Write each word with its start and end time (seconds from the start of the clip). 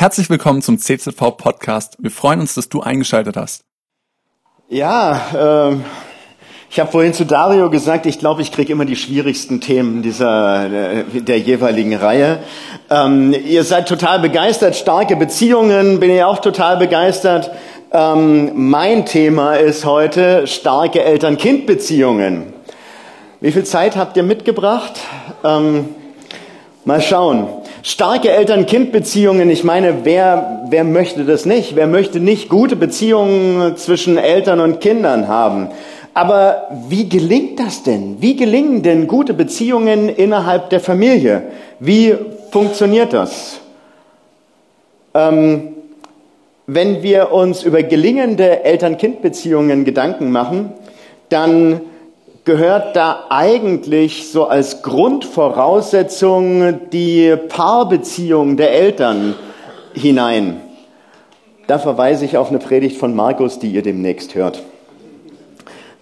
Herzlich 0.00 0.30
willkommen 0.30 0.62
zum 0.62 0.78
CZV 0.78 1.36
Podcast. 1.36 1.96
Wir 1.98 2.12
freuen 2.12 2.38
uns, 2.38 2.54
dass 2.54 2.68
du 2.68 2.82
eingeschaltet 2.82 3.36
hast. 3.36 3.64
Ja, 4.68 5.20
ähm, 5.36 5.84
ich 6.70 6.78
habe 6.78 6.88
vorhin 6.88 7.14
zu 7.14 7.24
Dario 7.24 7.68
gesagt, 7.68 8.06
ich 8.06 8.20
glaube, 8.20 8.42
ich 8.42 8.52
kriege 8.52 8.72
immer 8.72 8.84
die 8.84 8.94
schwierigsten 8.94 9.60
Themen 9.60 10.02
dieser 10.02 10.66
äh, 10.66 11.04
der 11.20 11.40
jeweiligen 11.40 11.96
Reihe. 11.96 12.38
Ähm, 12.88 13.34
ihr 13.44 13.64
seid 13.64 13.88
total 13.88 14.20
begeistert, 14.20 14.76
starke 14.76 15.16
Beziehungen, 15.16 15.98
bin 15.98 16.10
ich 16.10 16.22
auch 16.22 16.38
total 16.38 16.76
begeistert. 16.76 17.50
Ähm, 17.90 18.52
mein 18.54 19.04
Thema 19.04 19.54
ist 19.54 19.84
heute 19.84 20.46
starke 20.46 21.02
Eltern-Kind-Beziehungen. 21.02 22.52
Wie 23.40 23.50
viel 23.50 23.64
Zeit 23.64 23.96
habt 23.96 24.16
ihr 24.16 24.22
mitgebracht? 24.22 24.92
Ähm, 25.42 25.88
mal 26.84 27.00
schauen. 27.02 27.48
Starke 27.90 28.30
Eltern-Kind-Beziehungen, 28.30 29.48
ich 29.48 29.64
meine, 29.64 30.04
wer, 30.04 30.66
wer 30.68 30.84
möchte 30.84 31.24
das 31.24 31.46
nicht? 31.46 31.74
Wer 31.74 31.86
möchte 31.86 32.20
nicht 32.20 32.50
gute 32.50 32.76
Beziehungen 32.76 33.78
zwischen 33.78 34.18
Eltern 34.18 34.60
und 34.60 34.82
Kindern 34.82 35.26
haben? 35.26 35.68
Aber 36.12 36.68
wie 36.90 37.08
gelingt 37.08 37.58
das 37.58 37.84
denn? 37.84 38.18
Wie 38.20 38.36
gelingen 38.36 38.82
denn 38.82 39.08
gute 39.08 39.32
Beziehungen 39.32 40.10
innerhalb 40.10 40.68
der 40.68 40.80
Familie? 40.80 41.44
Wie 41.80 42.14
funktioniert 42.50 43.14
das? 43.14 43.58
Ähm, 45.14 45.68
wenn 46.66 47.02
wir 47.02 47.32
uns 47.32 47.62
über 47.62 47.82
gelingende 47.82 48.64
Eltern-Kind-Beziehungen 48.64 49.86
Gedanken 49.86 50.30
machen, 50.30 50.74
dann 51.30 51.80
gehört 52.48 52.96
da 52.96 53.26
eigentlich 53.28 54.32
so 54.32 54.46
als 54.46 54.80
Grundvoraussetzung 54.80 56.88
die 56.88 57.36
Paarbeziehung 57.36 58.56
der 58.56 58.72
Eltern 58.72 59.34
hinein. 59.92 60.62
Da 61.66 61.78
verweise 61.78 62.24
ich 62.24 62.38
auf 62.38 62.48
eine 62.48 62.58
Predigt 62.58 62.96
von 62.96 63.14
Markus, 63.14 63.58
die 63.58 63.70
ihr 63.70 63.82
demnächst 63.82 64.34
hört. 64.34 64.62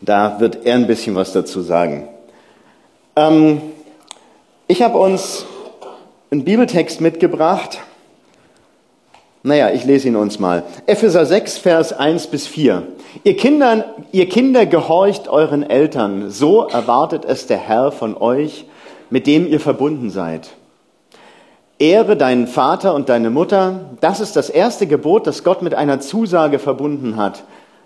Da 0.00 0.38
wird 0.38 0.64
er 0.64 0.76
ein 0.76 0.86
bisschen 0.86 1.16
was 1.16 1.32
dazu 1.32 1.62
sagen. 1.62 2.06
Ähm, 3.16 3.60
ich 4.68 4.82
habe 4.82 4.98
uns 4.98 5.46
einen 6.30 6.44
Bibeltext 6.44 7.00
mitgebracht. 7.00 7.80
Naja, 9.46 9.70
ich 9.70 9.84
lese 9.84 10.08
ihn 10.08 10.16
uns 10.16 10.40
mal. 10.40 10.64
Epheser 10.86 11.24
6, 11.24 11.58
Vers 11.58 11.92
1 11.92 12.26
bis 12.26 12.48
4. 12.48 12.82
Ihr, 13.22 13.36
Kindern, 13.36 13.84
ihr 14.10 14.28
Kinder 14.28 14.66
gehorcht 14.66 15.28
euren 15.28 15.62
Eltern, 15.62 16.32
so 16.32 16.66
erwartet 16.66 17.24
es 17.24 17.46
der 17.46 17.58
Herr 17.58 17.92
von 17.92 18.16
euch, 18.16 18.64
mit 19.08 19.28
dem 19.28 19.46
ihr 19.46 19.60
verbunden 19.60 20.10
seid. 20.10 20.48
Ehre 21.78 22.16
deinen 22.16 22.48
Vater 22.48 22.92
und 22.92 23.08
deine 23.08 23.30
Mutter, 23.30 23.90
das 24.00 24.18
ist 24.18 24.34
das 24.34 24.50
erste 24.50 24.88
Gebot, 24.88 25.28
das 25.28 25.44
Gott 25.44 25.62
mit 25.62 25.76
einer 25.76 26.00
Zusage 26.00 26.58
verbunden 26.58 27.14
hat, 27.16 27.44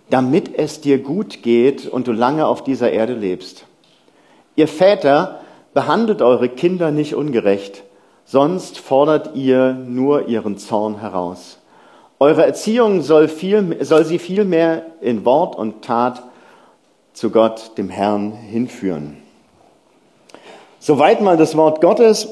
damit 0.08 0.58
es 0.58 0.80
dir 0.80 0.96
gut 0.96 1.42
geht 1.42 1.86
und 1.86 2.06
du 2.06 2.12
lange 2.12 2.46
auf 2.46 2.64
dieser 2.64 2.90
Erde 2.90 3.12
lebst. 3.12 3.66
Ihr 4.56 4.66
Väter, 4.66 5.40
behandelt 5.74 6.22
eure 6.22 6.48
Kinder 6.48 6.90
nicht 6.90 7.14
ungerecht, 7.14 7.82
sonst 8.30 8.78
fordert 8.78 9.34
ihr 9.34 9.72
nur 9.72 10.28
ihren 10.28 10.56
Zorn 10.56 11.00
heraus. 11.00 11.58
Eure 12.20 12.46
Erziehung 12.46 13.02
soll, 13.02 13.26
viel, 13.26 13.84
soll 13.84 14.04
sie 14.04 14.20
vielmehr 14.20 14.82
in 15.00 15.24
Wort 15.24 15.56
und 15.56 15.82
Tat 15.82 16.22
zu 17.12 17.30
Gott, 17.30 17.72
dem 17.76 17.88
Herrn, 17.88 18.30
hinführen. 18.30 19.16
Soweit 20.78 21.20
mal 21.20 21.36
das 21.36 21.56
Wort 21.56 21.80
Gottes. 21.80 22.28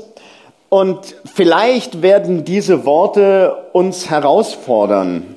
Und 0.69 1.16
vielleicht 1.24 2.00
werden 2.00 2.44
diese 2.44 2.84
Worte 2.84 3.56
uns 3.72 4.08
herausfordern. 4.08 5.34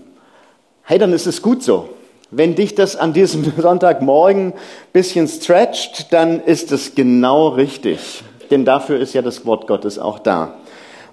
Hey, 0.83 0.99
dann 0.99 1.11
ist 1.11 1.25
es 1.25 1.41
gut 1.41 1.63
so. 1.63 1.89
Wenn 2.29 2.53
dich 2.53 2.75
das 2.75 2.95
an 2.95 3.13
diesem 3.13 3.51
Sonntagmorgen 3.57 4.53
bisschen 4.93 5.27
stretcht, 5.27 6.13
dann 6.13 6.39
ist 6.39 6.71
es 6.71 6.93
genau 6.93 7.47
richtig. 7.47 8.23
Denn 8.51 8.65
dafür 8.65 8.99
ist 8.99 9.13
ja 9.13 9.21
das 9.21 9.45
Wort 9.45 9.65
Gottes 9.65 9.97
auch 9.97 10.19
da. 10.19 10.55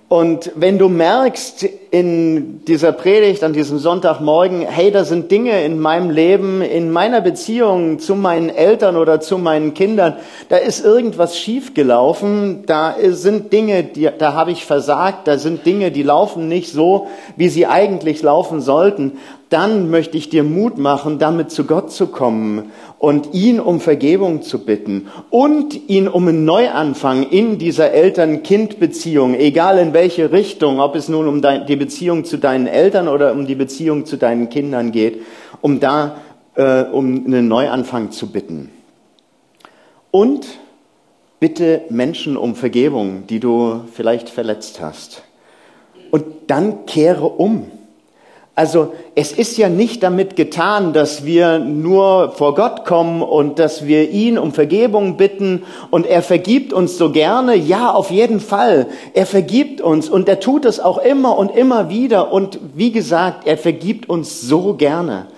Und 0.09 0.53
wenn 0.55 0.79
du 0.79 0.89
merkst 0.89 1.69
in 1.91 2.65
dieser 2.65 2.93
Predigt 2.93 3.45
an 3.45 3.53
diesem 3.53 3.79
Sonntagmorgen, 3.79 4.63
hey, 4.63 4.91
da 4.91 5.05
sind 5.05 5.31
Dinge 5.31 5.63
in 5.65 5.79
meinem 5.79 6.09
Leben, 6.09 6.63
in 6.63 6.91
meiner 6.91 7.21
Beziehung 7.21 7.99
zu 7.99 8.15
meinen 8.15 8.49
Eltern 8.49 8.97
oder 8.97 9.21
zu 9.21 9.37
meinen 9.37 9.75
Kindern, 9.75 10.17
da 10.49 10.57
ist 10.57 10.83
irgendwas 10.83 11.37
schiefgelaufen, 11.37 12.65
da 12.65 12.95
sind 13.11 13.53
Dinge, 13.53 13.85
die, 13.85 14.09
da 14.17 14.33
habe 14.33 14.51
ich 14.51 14.65
versagt, 14.65 15.29
da 15.29 15.37
sind 15.37 15.67
Dinge, 15.67 15.91
die 15.91 16.05
laufen 16.05 16.49
nicht 16.49 16.73
so, 16.73 17.09
wie 17.37 17.51
sie 17.51 17.67
eigentlich 17.67 18.23
laufen 18.23 18.63
sollten, 18.63 19.19
dann 19.51 19.91
möchte 19.91 20.17
ich 20.19 20.29
dir 20.29 20.45
Mut 20.45 20.79
machen, 20.79 21.19
damit 21.19 21.51
zu 21.51 21.65
Gott 21.65 21.91
zu 21.91 22.09
kommen 22.09 22.71
und 22.99 23.35
ihn 23.35 23.61
um 23.61 23.81
Vergebung 23.81 24.43
zu 24.43 24.65
bitten 24.65 25.09
und 25.31 25.89
ihn 25.89 26.09
um 26.09 26.29
einen 26.29 26.45
Neuanfang 26.45 27.23
in 27.31 27.59
dieser 27.59 27.93
Eltern-Kind-Beziehung, 27.93 29.35
egal 29.35 29.79
in 29.79 29.93
welche 29.93 30.33
Richtung, 30.33 30.81
ob 30.81 30.97
es 30.97 31.09
nun 31.09 31.27
um 31.27 31.43
die 31.67 31.77
Beziehung 31.77 32.25
zu 32.25 32.37
deinen 32.37 32.67
Eltern 32.67 33.09
oder 33.09 33.33
um 33.33 33.47
die 33.47 33.55
Beziehung 33.55 34.05
zu 34.05 34.17
deinen 34.17 34.51
Kindern 34.51 34.93
geht, 34.93 35.23
um 35.63 35.81
da 35.81 36.19
äh, 36.57 36.83
um 36.83 37.25
einen 37.25 37.49
Neuanfang 37.49 38.11
zu 38.11 38.31
bitten. 38.31 38.71
Und 40.11 40.47
bitte 41.41 41.83
Menschen 41.89 42.37
um 42.37 42.55
Vergebung, 42.55 43.27
die 43.29 43.41
du 43.41 43.83
vielleicht 43.93 44.29
verletzt 44.29 44.81
hast. 44.81 45.23
Und 46.11 46.25
dann 46.49 46.87
kehre 46.87 47.27
um. 47.27 47.71
Also 48.59 48.93
es 49.15 49.31
ist 49.31 49.57
ja 49.57 49.69
nicht 49.69 50.03
damit 50.03 50.35
getan, 50.35 50.93
dass 50.93 51.25
wir 51.25 51.61
nur 51.61 52.33
vor 52.33 52.57
Gott 52.57 52.85
kommen 52.85 53.23
und 53.23 53.61
dass 53.61 53.87
wir 53.87 54.11
ihn 54.11 54.37
um 54.37 54.51
Vergebung 54.53 55.17
bitten 55.17 55.63
und 55.93 56.07
er 56.07 56.23
vergibt 56.23 56.73
uns 56.73 56.99
so 56.99 57.13
gerne. 57.13 57.55
Ja, 57.55 57.93
auf 57.93 58.11
jeden 58.11 58.41
Fall. 58.41 58.89
Er 59.15 59.27
vergibt 59.27 59.81
uns 59.81 60.09
und 60.09 60.29
er 60.29 60.41
tut 60.41 60.65
es 60.65 60.81
auch 60.81 60.99
immer 60.99 61.39
und 61.39 61.55
immer 61.55 61.89
wieder. 61.89 62.33
Und 62.33 62.59
wie 62.75 62.91
gesagt, 62.91 63.47
er 63.47 63.59
vergibt 63.59 64.09
uns 64.09 64.41
so 64.41 64.75
gerne. 64.75 65.29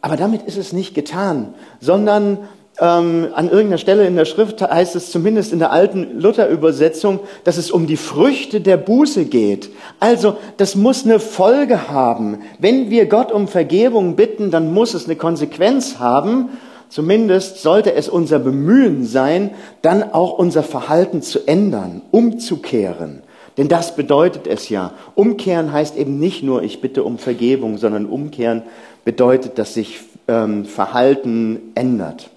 Aber 0.00 0.16
damit 0.16 0.42
ist 0.42 0.58
es 0.58 0.72
nicht 0.72 0.94
getan, 0.94 1.54
sondern 1.80 2.38
ähm, 2.80 3.28
an 3.34 3.46
irgendeiner 3.46 3.78
Stelle 3.78 4.06
in 4.06 4.14
der 4.14 4.24
Schrift 4.24 4.62
heißt 4.62 4.94
es 4.94 5.10
zumindest 5.10 5.52
in 5.52 5.58
der 5.58 5.72
alten 5.72 6.20
Luther-Übersetzung, 6.20 7.20
dass 7.42 7.56
es 7.56 7.70
um 7.70 7.86
die 7.86 7.96
Früchte 7.96 8.60
der 8.60 8.76
Buße 8.76 9.24
geht. 9.24 9.70
Also 9.98 10.36
das 10.58 10.76
muss 10.76 11.04
eine 11.04 11.18
Folge 11.18 11.88
haben. 11.88 12.38
Wenn 12.58 12.88
wir 12.90 13.06
Gott 13.06 13.32
um 13.32 13.48
Vergebung 13.48 14.14
bitten, 14.14 14.52
dann 14.52 14.72
muss 14.72 14.94
es 14.94 15.06
eine 15.06 15.16
Konsequenz 15.16 15.98
haben. 15.98 16.50
Zumindest 16.88 17.62
sollte 17.62 17.94
es 17.94 18.08
unser 18.08 18.38
Bemühen 18.38 19.04
sein, 19.04 19.50
dann 19.82 20.02
auch 20.02 20.38
unser 20.38 20.62
Verhalten 20.62 21.20
zu 21.20 21.46
ändern, 21.46 22.02
umzukehren. 22.12 23.22
Denn 23.56 23.66
das 23.66 23.96
bedeutet 23.96 24.46
es 24.46 24.68
ja. 24.68 24.92
Umkehren 25.16 25.72
heißt 25.72 25.96
eben 25.96 26.20
nicht 26.20 26.44
nur, 26.44 26.62
ich 26.62 26.80
bitte 26.80 27.02
um 27.02 27.18
Vergebung, 27.18 27.76
sondern 27.76 28.06
umkehren 28.06 28.62
bedeutet, 29.04 29.58
dass 29.58 29.74
sich 29.74 29.98
ähm, 30.28 30.64
Verhalten 30.64 31.72
ändert. 31.74 32.30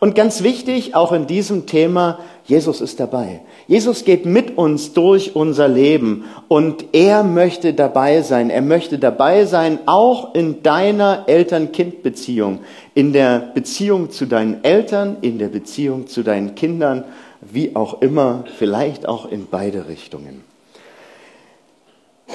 Und 0.00 0.14
ganz 0.14 0.42
wichtig, 0.44 0.94
auch 0.94 1.10
in 1.12 1.26
diesem 1.26 1.66
Thema, 1.66 2.20
Jesus 2.44 2.80
ist 2.80 3.00
dabei. 3.00 3.40
Jesus 3.66 4.04
geht 4.04 4.26
mit 4.26 4.56
uns 4.56 4.92
durch 4.92 5.34
unser 5.34 5.66
Leben 5.66 6.24
und 6.46 6.86
er 6.92 7.24
möchte 7.24 7.74
dabei 7.74 8.22
sein. 8.22 8.48
Er 8.48 8.62
möchte 8.62 8.98
dabei 8.98 9.44
sein, 9.44 9.80
auch 9.86 10.34
in 10.34 10.62
deiner 10.62 11.24
Eltern-Kind-Beziehung, 11.26 12.60
in 12.94 13.12
der 13.12 13.50
Beziehung 13.54 14.10
zu 14.10 14.26
deinen 14.26 14.62
Eltern, 14.62 15.16
in 15.20 15.38
der 15.38 15.48
Beziehung 15.48 16.06
zu 16.06 16.22
deinen 16.22 16.54
Kindern, 16.54 17.04
wie 17.40 17.74
auch 17.74 18.00
immer, 18.00 18.44
vielleicht 18.56 19.08
auch 19.08 19.30
in 19.30 19.48
beide 19.50 19.88
Richtungen. 19.88 20.44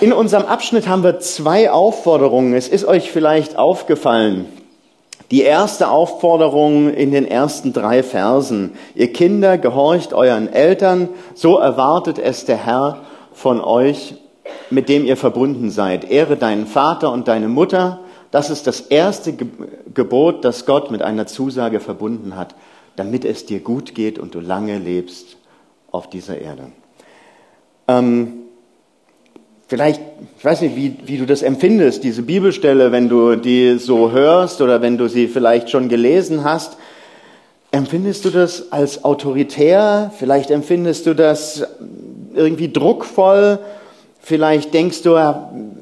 In 0.01 0.11
unserem 0.11 0.45
Abschnitt 0.45 0.87
haben 0.87 1.03
wir 1.03 1.19
zwei 1.19 1.71
Aufforderungen. 1.71 2.53
Es 2.53 2.67
ist 2.67 2.83
euch 2.83 3.11
vielleicht 3.11 3.57
aufgefallen. 3.57 4.45
Die 5.31 5.41
erste 5.41 5.89
Aufforderung 5.89 6.93
in 6.93 7.11
den 7.11 7.27
ersten 7.27 7.73
drei 7.73 8.03
Versen. 8.03 8.73
Ihr 8.95 9.11
Kinder, 9.11 9.57
gehorcht 9.57 10.13
euren 10.13 10.51
Eltern, 10.51 11.09
so 11.33 11.57
erwartet 11.57 12.19
es 12.19 12.45
der 12.45 12.57
Herr 12.57 13.01
von 13.33 13.61
euch, 13.61 14.15
mit 14.69 14.89
dem 14.89 15.05
ihr 15.05 15.17
verbunden 15.17 15.69
seid. 15.69 16.09
Ehre 16.09 16.37
deinen 16.37 16.67
Vater 16.67 17.11
und 17.11 17.27
deine 17.27 17.47
Mutter. 17.47 17.99
Das 18.31 18.49
ist 18.49 18.67
das 18.67 18.81
erste 18.81 19.35
Gebot, 19.93 20.43
das 20.43 20.65
Gott 20.65 20.91
mit 20.91 21.01
einer 21.01 21.27
Zusage 21.27 21.79
verbunden 21.79 22.35
hat, 22.35 22.55
damit 22.95 23.25
es 23.25 23.45
dir 23.45 23.59
gut 23.59 23.95
geht 23.95 24.19
und 24.19 24.35
du 24.35 24.39
lange 24.39 24.77
lebst 24.77 25.37
auf 25.91 26.09
dieser 26.09 26.39
Erde. 26.39 26.71
Ähm, 27.87 28.42
Vielleicht, 29.73 30.01
ich 30.37 30.45
weiß 30.45 30.61
nicht, 30.61 30.75
wie, 30.75 30.95
wie 31.05 31.17
du 31.17 31.25
das 31.25 31.41
empfindest, 31.41 32.03
diese 32.03 32.21
Bibelstelle, 32.21 32.91
wenn 32.91 33.09
du 33.09 33.35
die 33.35 33.79
so 33.79 34.11
hörst 34.11 34.61
oder 34.61 34.83
wenn 34.83 34.99
du 34.99 35.07
sie 35.07 35.27
vielleicht 35.27 35.71
schon 35.71 35.89
gelesen 35.89 36.43
hast. 36.43 36.77
Empfindest 37.71 38.23
du 38.23 38.29
das 38.29 38.71
als 38.71 39.03
autoritär? 39.03 40.11
Vielleicht 40.19 40.51
empfindest 40.51 41.07
du 41.07 41.15
das 41.15 41.65
irgendwie 42.35 42.71
druckvoll? 42.71 43.57
Vielleicht 44.19 44.75
denkst 44.75 45.01
du, 45.01 45.15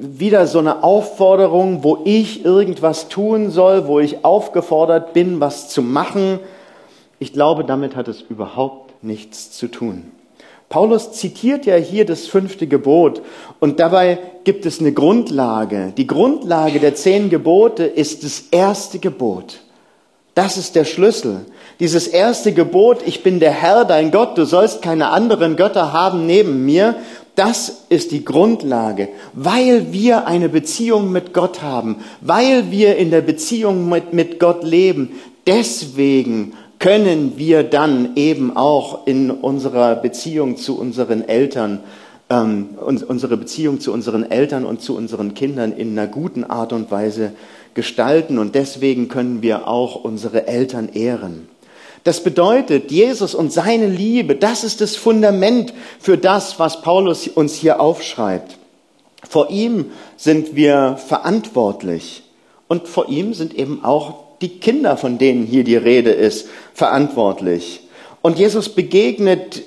wieder 0.00 0.46
so 0.46 0.60
eine 0.60 0.82
Aufforderung, 0.82 1.84
wo 1.84 1.98
ich 2.06 2.46
irgendwas 2.46 3.10
tun 3.10 3.50
soll, 3.50 3.88
wo 3.88 4.00
ich 4.00 4.24
aufgefordert 4.24 5.12
bin, 5.12 5.38
was 5.38 5.68
zu 5.68 5.82
machen. 5.82 6.38
Ich 7.18 7.34
glaube, 7.34 7.62
damit 7.62 7.94
hat 7.94 8.08
es 8.08 8.22
überhaupt 8.22 9.04
nichts 9.04 9.50
zu 9.50 9.68
tun. 9.68 10.04
Paulus 10.72 11.12
zitiert 11.12 11.66
ja 11.66 11.76
hier 11.76 12.06
das 12.06 12.26
fünfte 12.26 12.66
Gebot 12.66 13.20
und 13.60 13.78
dabei 13.78 14.18
gibt 14.44 14.64
es 14.64 14.80
eine 14.80 14.92
Grundlage. 14.92 15.92
Die 15.98 16.06
Grundlage 16.06 16.80
der 16.80 16.94
zehn 16.94 17.28
Gebote 17.28 17.84
ist 17.84 18.24
das 18.24 18.44
erste 18.50 18.98
Gebot. 18.98 19.60
Das 20.34 20.56
ist 20.56 20.74
der 20.74 20.86
Schlüssel. 20.86 21.44
Dieses 21.78 22.08
erste 22.08 22.52
Gebot, 22.52 23.00
ich 23.04 23.22
bin 23.22 23.38
der 23.38 23.50
Herr, 23.50 23.84
dein 23.84 24.10
Gott, 24.10 24.38
du 24.38 24.46
sollst 24.46 24.80
keine 24.80 25.10
anderen 25.10 25.56
Götter 25.56 25.92
haben 25.92 26.24
neben 26.24 26.64
mir, 26.64 26.96
das 27.34 27.84
ist 27.90 28.10
die 28.10 28.24
Grundlage, 28.24 29.10
weil 29.34 29.92
wir 29.92 30.26
eine 30.26 30.48
Beziehung 30.48 31.12
mit 31.12 31.34
Gott 31.34 31.60
haben, 31.60 31.96
weil 32.22 32.70
wir 32.70 32.96
in 32.96 33.10
der 33.10 33.20
Beziehung 33.20 33.90
mit, 33.90 34.14
mit 34.14 34.40
Gott 34.40 34.64
leben. 34.64 35.20
Deswegen 35.46 36.54
können 36.82 37.34
wir 37.38 37.62
dann 37.62 38.16
eben 38.16 38.56
auch 38.56 39.06
in 39.06 39.30
unserer 39.30 39.94
Beziehung 39.94 40.56
zu 40.56 40.76
unseren 40.76 41.22
Eltern, 41.28 41.78
ähm, 42.28 42.70
unsere 42.76 43.36
Beziehung 43.36 43.78
zu 43.78 43.92
unseren 43.92 44.28
Eltern 44.28 44.66
und 44.66 44.82
zu 44.82 44.96
unseren 44.96 45.34
Kindern 45.34 45.70
in 45.70 45.96
einer 45.96 46.08
guten 46.08 46.42
Art 46.42 46.72
und 46.72 46.90
Weise 46.90 47.34
gestalten 47.74 48.36
und 48.36 48.56
deswegen 48.56 49.08
können 49.08 49.42
wir 49.42 49.68
auch 49.68 49.94
unsere 50.02 50.48
Eltern 50.48 50.88
ehren. 50.92 51.48
Das 52.02 52.24
bedeutet, 52.24 52.90
Jesus 52.90 53.36
und 53.36 53.52
seine 53.52 53.86
Liebe, 53.86 54.34
das 54.34 54.64
ist 54.64 54.80
das 54.80 54.96
Fundament 54.96 55.72
für 56.00 56.18
das, 56.18 56.58
was 56.58 56.82
Paulus 56.82 57.28
uns 57.28 57.54
hier 57.54 57.80
aufschreibt. 57.80 58.58
Vor 59.22 59.50
ihm 59.50 59.92
sind 60.16 60.56
wir 60.56 60.96
verantwortlich 60.96 62.24
und 62.66 62.88
vor 62.88 63.08
ihm 63.08 63.34
sind 63.34 63.54
eben 63.54 63.84
auch 63.84 64.21
die 64.42 64.58
Kinder, 64.58 64.96
von 64.96 65.18
denen 65.18 65.46
hier 65.46 65.64
die 65.64 65.76
Rede 65.76 66.10
ist, 66.10 66.48
verantwortlich. 66.74 67.80
Und 68.20 68.38
Jesus 68.38 68.68
begegnet 68.68 69.62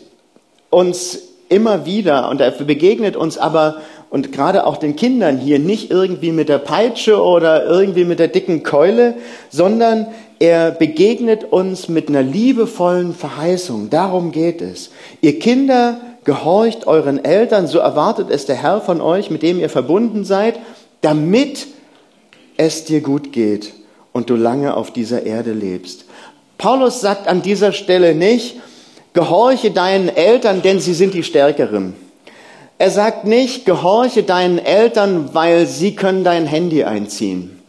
uns 0.70 1.20
immer 1.50 1.86
wieder 1.86 2.30
und 2.30 2.42
er 2.42 2.52
begegnet 2.52 3.16
uns 3.16 3.38
aber 3.38 3.82
und 4.10 4.32
gerade 4.32 4.66
auch 4.66 4.78
den 4.78 4.96
Kindern 4.96 5.38
hier 5.38 5.60
nicht 5.60 5.92
irgendwie 5.92 6.32
mit 6.32 6.48
der 6.48 6.58
Peitsche 6.58 7.22
oder 7.22 7.66
irgendwie 7.66 8.06
mit 8.06 8.20
der 8.20 8.28
dicken 8.28 8.64
Keule, 8.64 9.16
sondern 9.50 10.08
er 10.40 10.72
begegnet 10.72 11.44
uns 11.46 11.90
mit 11.90 12.10
einer 12.10 12.22
liebevollen 12.22 13.14
Verheißung. 13.14 13.90
Darum 13.90 14.32
geht 14.32 14.62
es. 14.62 14.92
Ihr 15.22 15.40
Kinder, 15.40 16.00
gehorcht 16.24 16.88
euren 16.88 17.24
Eltern, 17.24 17.68
so 17.68 17.80
erwartet 17.80 18.30
es 18.32 18.46
der 18.46 18.56
Herr 18.56 18.82
von 18.82 19.02
euch, 19.02 19.30
mit 19.30 19.44
dem 19.44 19.60
ihr 19.60 19.70
verbunden 19.70 20.26
seid, 20.26 20.60
damit 21.02 21.68
es 22.58 22.86
dir 22.86 23.02
gut 23.02 23.32
geht 23.32 23.74
und 24.16 24.30
du 24.30 24.38
lange 24.38 24.78
auf 24.78 24.92
dieser 24.92 25.26
Erde 25.26 25.52
lebst. 25.52 26.06
Paulus 26.58 27.02
sagt 27.02 27.28
an 27.28 27.42
dieser 27.42 27.74
Stelle 27.74 28.16
nicht, 28.16 28.56
gehorche 29.12 29.72
deinen 29.72 30.08
Eltern, 30.08 30.62
denn 30.62 30.80
sie 30.80 30.94
sind 30.94 31.14
die 31.14 31.24
Stärkeren. 31.24 31.98
Er 32.78 32.92
sagt 32.92 33.26
nicht, 33.26 33.66
gehorche 33.66 34.24
deinen 34.24 34.58
Eltern, 34.58 35.32
weil 35.34 35.68
sie 35.68 35.96
können 35.98 36.24
dein 36.24 36.46
Handy 36.46 36.86
einziehen. 36.86 37.60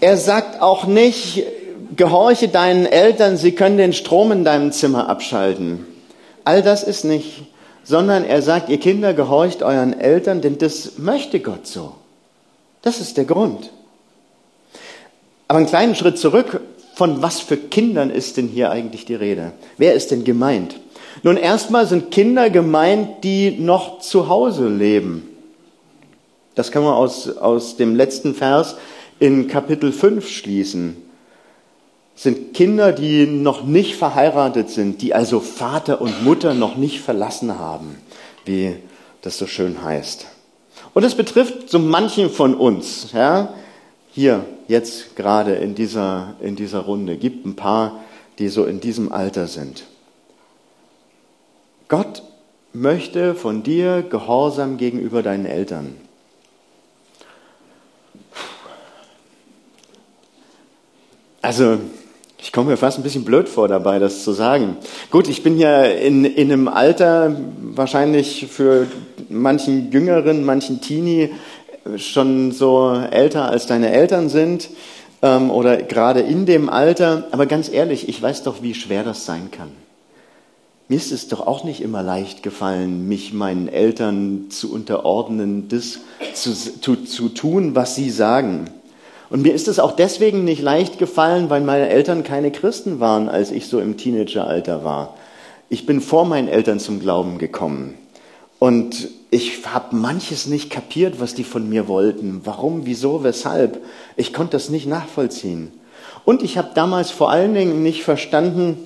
Er 0.00 0.16
sagt 0.18 0.62
auch 0.62 0.86
nicht, 0.86 1.42
gehorche 1.96 2.46
deinen 2.46 2.86
Eltern, 2.86 3.36
sie 3.36 3.50
können 3.50 3.76
den 3.76 3.92
Strom 3.92 4.30
in 4.30 4.44
deinem 4.44 4.70
Zimmer 4.70 5.08
abschalten. 5.08 5.84
All 6.44 6.62
das 6.62 6.84
ist 6.84 7.04
nicht, 7.04 7.42
sondern 7.82 8.24
er 8.24 8.40
sagt, 8.40 8.68
ihr 8.68 8.78
Kinder, 8.78 9.14
gehorcht 9.14 9.64
euren 9.64 9.98
Eltern, 9.98 10.42
denn 10.42 10.58
das 10.58 10.92
möchte 10.98 11.40
Gott 11.40 11.66
so. 11.66 11.94
Das 12.82 13.00
ist 13.00 13.16
der 13.16 13.24
Grund. 13.24 13.72
Aber 15.48 15.58
einen 15.58 15.68
kleinen 15.68 15.94
Schritt 15.94 16.18
zurück, 16.18 16.60
von 16.94 17.22
was 17.22 17.40
für 17.40 17.56
Kindern 17.56 18.10
ist 18.10 18.36
denn 18.36 18.48
hier 18.48 18.70
eigentlich 18.70 19.04
die 19.04 19.14
Rede? 19.14 19.52
Wer 19.78 19.94
ist 19.94 20.10
denn 20.10 20.24
gemeint? 20.24 20.76
Nun, 21.22 21.36
erstmal 21.36 21.86
sind 21.86 22.10
Kinder 22.10 22.50
gemeint, 22.50 23.24
die 23.24 23.58
noch 23.58 24.00
zu 24.00 24.28
Hause 24.28 24.68
leben. 24.68 25.28
Das 26.54 26.70
kann 26.70 26.82
man 26.82 26.94
aus, 26.94 27.36
aus 27.36 27.76
dem 27.76 27.96
letzten 27.96 28.34
Vers 28.34 28.76
in 29.18 29.48
Kapitel 29.48 29.92
5 29.92 30.28
schließen. 30.28 30.96
Sind 32.14 32.54
Kinder, 32.54 32.92
die 32.92 33.26
noch 33.26 33.64
nicht 33.64 33.96
verheiratet 33.96 34.68
sind, 34.68 35.00
die 35.00 35.14
also 35.14 35.40
Vater 35.40 36.00
und 36.00 36.24
Mutter 36.24 36.54
noch 36.54 36.76
nicht 36.76 37.00
verlassen 37.00 37.58
haben, 37.58 37.96
wie 38.44 38.74
das 39.22 39.38
so 39.38 39.46
schön 39.46 39.82
heißt. 39.82 40.26
Und 40.92 41.04
es 41.04 41.14
betrifft 41.14 41.70
so 41.70 41.78
manchen 41.78 42.28
von 42.28 42.54
uns. 42.54 43.12
Ja? 43.12 43.54
Hier, 44.12 44.44
jetzt 44.68 45.16
gerade 45.16 45.54
in 45.54 45.74
dieser, 45.74 46.34
in 46.40 46.54
dieser 46.54 46.80
Runde. 46.80 47.16
Gibt 47.16 47.46
ein 47.46 47.56
paar, 47.56 48.00
die 48.38 48.48
so 48.48 48.64
in 48.64 48.80
diesem 48.80 49.10
Alter 49.10 49.46
sind. 49.46 49.84
Gott 51.88 52.22
möchte 52.72 53.34
von 53.34 53.62
dir 53.62 54.02
Gehorsam 54.02 54.76
gegenüber 54.76 55.22
deinen 55.22 55.46
Eltern. 55.46 55.96
Also, 61.40 61.78
ich 62.38 62.52
komme 62.52 62.70
mir 62.70 62.76
fast 62.76 62.98
ein 62.98 63.02
bisschen 63.02 63.24
blöd 63.24 63.48
vor 63.48 63.68
dabei, 63.68 63.98
das 63.98 64.24
zu 64.24 64.32
sagen. 64.32 64.76
Gut, 65.10 65.28
ich 65.28 65.42
bin 65.42 65.58
ja 65.58 65.84
in, 65.84 66.24
in 66.24 66.52
einem 66.52 66.68
Alter, 66.68 67.36
wahrscheinlich 67.60 68.46
für 68.50 68.86
manchen 69.28 69.90
Jüngeren, 69.90 70.44
manchen 70.44 70.80
Teenie, 70.80 71.30
schon 71.96 72.52
so 72.52 72.92
älter 72.92 73.48
als 73.48 73.66
deine 73.66 73.92
Eltern 73.92 74.28
sind 74.28 74.70
ähm, 75.22 75.50
oder 75.50 75.76
gerade 75.78 76.20
in 76.20 76.46
dem 76.46 76.68
Alter. 76.68 77.28
Aber 77.30 77.46
ganz 77.46 77.68
ehrlich, 77.68 78.08
ich 78.08 78.20
weiß 78.20 78.42
doch, 78.42 78.62
wie 78.62 78.74
schwer 78.74 79.04
das 79.04 79.24
sein 79.24 79.50
kann. 79.50 79.70
Mir 80.88 80.96
ist 80.96 81.12
es 81.12 81.28
doch 81.28 81.46
auch 81.46 81.64
nicht 81.64 81.80
immer 81.80 82.02
leicht 82.02 82.42
gefallen, 82.42 83.08
mich 83.08 83.32
meinen 83.32 83.68
Eltern 83.68 84.46
zu 84.50 84.72
unterordnen, 84.72 85.68
das 85.68 86.00
zu, 86.34 86.52
zu, 86.52 86.96
zu 86.96 87.28
tun, 87.30 87.74
was 87.74 87.94
sie 87.94 88.10
sagen. 88.10 88.68
Und 89.30 89.40
mir 89.40 89.54
ist 89.54 89.68
es 89.68 89.78
auch 89.78 89.92
deswegen 89.92 90.44
nicht 90.44 90.60
leicht 90.60 90.98
gefallen, 90.98 91.48
weil 91.48 91.62
meine 91.62 91.88
Eltern 91.88 92.24
keine 92.24 92.50
Christen 92.50 93.00
waren, 93.00 93.30
als 93.30 93.50
ich 93.50 93.68
so 93.68 93.80
im 93.80 93.96
Teenageralter 93.96 94.84
war. 94.84 95.14
Ich 95.70 95.86
bin 95.86 96.02
vor 96.02 96.26
meinen 96.26 96.48
Eltern 96.48 96.78
zum 96.78 97.00
Glauben 97.00 97.38
gekommen. 97.38 97.94
Und 98.58 99.08
ich 99.32 99.66
habe 99.66 99.96
manches 99.96 100.46
nicht 100.46 100.68
kapiert, 100.70 101.18
was 101.18 101.34
die 101.34 101.42
von 101.42 101.68
mir 101.68 101.88
wollten. 101.88 102.42
Warum, 102.44 102.84
wieso, 102.84 103.24
weshalb? 103.24 103.82
Ich 104.14 104.32
konnte 104.32 104.52
das 104.52 104.68
nicht 104.68 104.86
nachvollziehen. 104.86 105.72
Und 106.24 106.42
ich 106.42 106.58
habe 106.58 106.68
damals 106.74 107.10
vor 107.10 107.30
allen 107.30 107.54
Dingen 107.54 107.82
nicht 107.82 108.04
verstanden, 108.04 108.76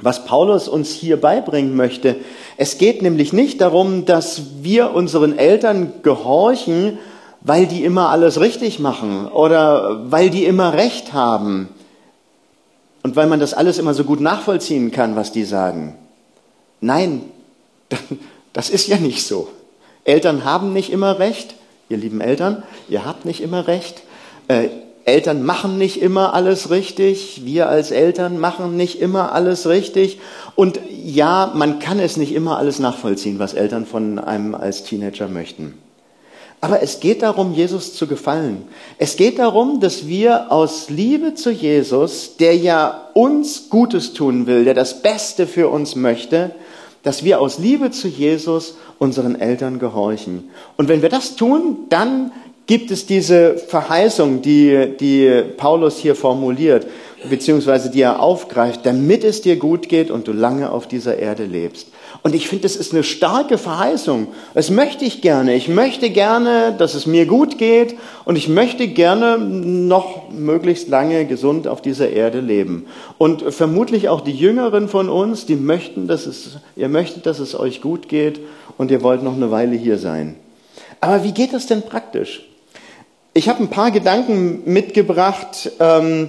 was 0.00 0.24
Paulus 0.24 0.66
uns 0.66 0.90
hier 0.90 1.20
beibringen 1.20 1.76
möchte. 1.76 2.16
Es 2.56 2.78
geht 2.78 3.02
nämlich 3.02 3.32
nicht 3.32 3.60
darum, 3.60 4.06
dass 4.06 4.62
wir 4.62 4.94
unseren 4.94 5.38
Eltern 5.38 5.92
gehorchen, 6.02 6.98
weil 7.42 7.66
die 7.66 7.84
immer 7.84 8.08
alles 8.08 8.40
richtig 8.40 8.80
machen 8.80 9.26
oder 9.26 10.10
weil 10.10 10.30
die 10.30 10.46
immer 10.46 10.72
recht 10.72 11.12
haben 11.12 11.68
und 13.02 13.14
weil 13.14 13.26
man 13.26 13.40
das 13.40 13.52
alles 13.52 13.78
immer 13.78 13.92
so 13.92 14.04
gut 14.04 14.20
nachvollziehen 14.20 14.90
kann, 14.90 15.16
was 15.16 15.32
die 15.32 15.44
sagen. 15.44 15.96
Nein, 16.80 17.22
Das 18.52 18.70
ist 18.70 18.86
ja 18.88 18.98
nicht 18.98 19.24
so. 19.24 19.48
Eltern 20.04 20.44
haben 20.44 20.72
nicht 20.72 20.90
immer 20.92 21.18
recht. 21.18 21.54
Ihr 21.88 21.96
lieben 21.96 22.20
Eltern, 22.20 22.62
ihr 22.88 23.04
habt 23.04 23.24
nicht 23.24 23.42
immer 23.42 23.66
recht. 23.66 24.02
Äh, 24.48 24.68
Eltern 25.04 25.42
machen 25.42 25.78
nicht 25.78 26.00
immer 26.00 26.32
alles 26.32 26.70
richtig. 26.70 27.44
Wir 27.44 27.68
als 27.68 27.90
Eltern 27.90 28.38
machen 28.38 28.76
nicht 28.76 29.00
immer 29.00 29.32
alles 29.32 29.68
richtig. 29.68 30.20
Und 30.54 30.78
ja, 30.90 31.52
man 31.54 31.80
kann 31.80 31.98
es 31.98 32.16
nicht 32.16 32.32
immer 32.32 32.56
alles 32.58 32.78
nachvollziehen, 32.78 33.38
was 33.38 33.54
Eltern 33.54 33.84
von 33.84 34.18
einem 34.18 34.54
als 34.54 34.84
Teenager 34.84 35.28
möchten. 35.28 35.74
Aber 36.60 36.80
es 36.80 37.00
geht 37.00 37.22
darum, 37.22 37.54
Jesus 37.54 37.94
zu 37.94 38.06
gefallen. 38.06 38.64
Es 38.96 39.16
geht 39.16 39.40
darum, 39.40 39.80
dass 39.80 40.06
wir 40.06 40.52
aus 40.52 40.90
Liebe 40.90 41.34
zu 41.34 41.50
Jesus, 41.50 42.36
der 42.36 42.56
ja 42.56 43.08
uns 43.14 43.68
Gutes 43.68 44.12
tun 44.12 44.46
will, 44.46 44.64
der 44.64 44.74
das 44.74 45.02
Beste 45.02 45.48
für 45.48 45.68
uns 45.68 45.96
möchte, 45.96 46.52
dass 47.02 47.24
wir 47.24 47.40
aus 47.40 47.58
Liebe 47.58 47.90
zu 47.90 48.08
Jesus 48.08 48.76
unseren 48.98 49.38
Eltern 49.38 49.78
gehorchen. 49.78 50.50
Und 50.76 50.88
wenn 50.88 51.02
wir 51.02 51.08
das 51.08 51.36
tun, 51.36 51.76
dann 51.88 52.32
gibt 52.66 52.90
es 52.90 53.06
diese 53.06 53.56
Verheißung, 53.56 54.42
die, 54.42 54.96
die 54.98 55.42
Paulus 55.56 55.98
hier 55.98 56.14
formuliert, 56.14 56.86
beziehungsweise 57.28 57.90
die 57.90 58.00
er 58.00 58.20
aufgreift, 58.20 58.80
damit 58.84 59.24
es 59.24 59.42
dir 59.42 59.56
gut 59.56 59.88
geht 59.88 60.10
und 60.10 60.28
du 60.28 60.32
lange 60.32 60.70
auf 60.70 60.86
dieser 60.86 61.18
Erde 61.18 61.44
lebst. 61.44 61.88
Und 62.22 62.34
ich 62.34 62.48
finde, 62.48 62.62
das 62.62 62.76
ist 62.76 62.92
eine 62.92 63.02
starke 63.02 63.58
Verheißung. 63.58 64.28
Das 64.54 64.70
möchte 64.70 65.04
ich 65.04 65.22
gerne. 65.22 65.54
Ich 65.54 65.68
möchte 65.68 66.10
gerne, 66.10 66.74
dass 66.76 66.94
es 66.94 67.06
mir 67.06 67.26
gut 67.26 67.58
geht 67.58 67.96
und 68.24 68.36
ich 68.36 68.48
möchte 68.48 68.86
gerne 68.88 69.38
noch 69.38 70.30
möglichst 70.30 70.88
lange 70.88 71.24
gesund 71.24 71.66
auf 71.66 71.82
dieser 71.82 72.10
Erde 72.10 72.40
leben. 72.40 72.86
Und 73.18 73.42
vermutlich 73.52 74.08
auch 74.08 74.20
die 74.20 74.34
Jüngeren 74.34 74.88
von 74.88 75.08
uns, 75.08 75.46
die 75.46 75.56
möchten, 75.56 76.06
dass 76.06 76.26
es, 76.26 76.58
ihr 76.76 76.88
möchtet, 76.88 77.26
dass 77.26 77.38
es 77.38 77.58
euch 77.58 77.80
gut 77.80 78.08
geht 78.08 78.40
und 78.78 78.90
ihr 78.90 79.02
wollt 79.02 79.22
noch 79.22 79.34
eine 79.34 79.50
Weile 79.50 79.74
hier 79.74 79.98
sein. 79.98 80.36
Aber 81.00 81.24
wie 81.24 81.32
geht 81.32 81.52
das 81.52 81.66
denn 81.66 81.82
praktisch? 81.82 82.46
Ich 83.34 83.48
habe 83.48 83.60
ein 83.60 83.70
paar 83.70 83.90
Gedanken 83.90 84.62
mitgebracht, 84.66 85.72
ähm, 85.80 86.28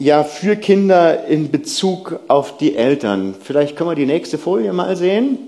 ja, 0.00 0.24
für 0.24 0.56
Kinder 0.56 1.26
in 1.26 1.50
Bezug 1.50 2.20
auf 2.26 2.56
die 2.56 2.74
Eltern. 2.74 3.34
Vielleicht 3.38 3.76
können 3.76 3.90
wir 3.90 3.94
die 3.94 4.06
nächste 4.06 4.38
Folie 4.38 4.72
mal 4.72 4.96
sehen. 4.96 5.38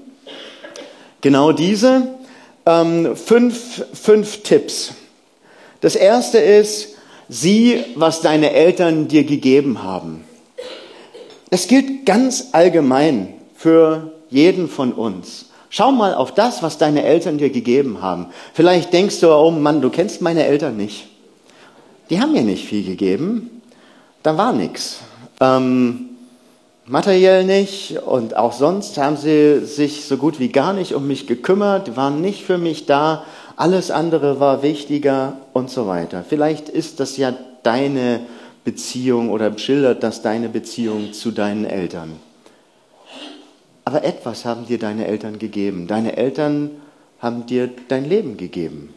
Genau 1.23 1.53
diese. 1.53 2.09
Ähm, 2.67 3.17
fünf, 3.17 3.87
fünf 3.95 4.43
Tipps. 4.43 4.93
Das 5.81 5.97
erste 5.97 6.39
ist, 6.39 6.97
sieh, 7.31 7.83
was 7.95 8.21
deine 8.21 8.53
Eltern 8.53 9.09
dir 9.09 9.25
gegeben 9.25 9.83
haben. 9.83 10.23
Das 11.51 11.67
gilt 11.67 12.05
ganz 12.05 12.49
allgemein 12.53 13.35
für 13.57 14.13
jeden 14.29 14.69
von 14.69 14.93
uns. 14.93 15.47
Schau 15.71 15.93
mal 15.93 16.15
auf 16.15 16.35
das, 16.35 16.63
was 16.63 16.77
deine 16.77 17.05
Eltern 17.05 17.39
dir 17.39 17.49
gegeben 17.49 18.03
haben. 18.03 18.27
Vielleicht 18.53 18.93
denkst 18.93 19.21
du, 19.21 19.31
oh 19.35 19.51
Mann, 19.51 19.81
du 19.81 19.89
kennst 19.89 20.21
meine 20.21 20.45
Eltern 20.45 20.77
nicht. 20.77 21.07
Die 22.11 22.21
haben 22.21 22.33
mir 22.33 22.43
nicht 22.43 22.67
viel 22.67 22.85
gegeben. 22.85 23.52
Da 24.23 24.37
war 24.37 24.53
nichts. 24.53 25.01
Ähm, 25.41 26.11
materiell 26.87 27.45
nicht 27.45 27.99
und 27.99 28.37
auch 28.37 28.53
sonst 28.53 28.97
haben 28.99 29.17
sie 29.17 29.65
sich 29.65 30.05
so 30.05 30.17
gut 30.17 30.39
wie 30.39 30.49
gar 30.49 30.73
nicht 30.73 30.95
um 30.95 31.07
mich 31.07 31.27
gekümmert, 31.27 31.97
waren 31.97 32.21
nicht 32.21 32.45
für 32.45 32.59
mich 32.59 32.87
da. 32.87 33.25
Alles 33.57 33.91
andere 33.91 34.41
war 34.41 34.63
wichtiger 34.63 35.37
und 35.53 35.71
so 35.71 35.87
weiter. 35.87 36.25
Vielleicht 36.29 36.69
ist 36.69 37.01
das 37.01 37.17
ja 37.17 37.35
deine 37.63 38.21
Beziehung 38.65 39.31
oder 39.31 39.57
schildert 39.59 40.03
das 40.03 40.23
deine 40.23 40.49
Beziehung 40.49 41.13
zu 41.13 41.33
deinen 41.33 41.65
Eltern. 41.65 42.13
Aber 43.85 44.05
etwas 44.05 44.45
haben 44.45 44.67
dir 44.67 44.79
deine 44.79 45.07
Eltern 45.09 45.41
gegeben. 45.41 45.89
Deine 45.89 46.17
Eltern 46.17 46.71
haben 47.19 47.47
dir 47.47 47.69
dein 47.89 48.09
Leben 48.09 48.37
gegeben. 48.37 48.95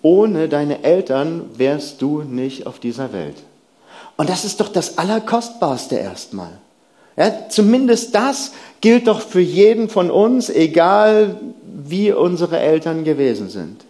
Ohne 0.00 0.48
deine 0.48 0.84
Eltern 0.84 1.44
wärst 1.56 2.00
du 2.00 2.22
nicht 2.22 2.66
auf 2.66 2.78
dieser 2.78 3.12
Welt. 3.12 3.36
Und 4.16 4.28
das 4.28 4.44
ist 4.44 4.60
doch 4.60 4.68
das 4.68 4.98
Allerkostbarste 4.98 5.96
erstmal. 5.96 6.52
Ja, 7.16 7.48
zumindest 7.48 8.14
das 8.14 8.52
gilt 8.80 9.06
doch 9.06 9.20
für 9.20 9.40
jeden 9.40 9.88
von 9.88 10.10
uns, 10.10 10.50
egal 10.50 11.36
wie 11.62 12.12
unsere 12.12 12.58
Eltern 12.58 13.04
gewesen 13.04 13.48
sind. 13.48 13.84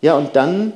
Ja, 0.00 0.16
und 0.16 0.36
dann 0.36 0.72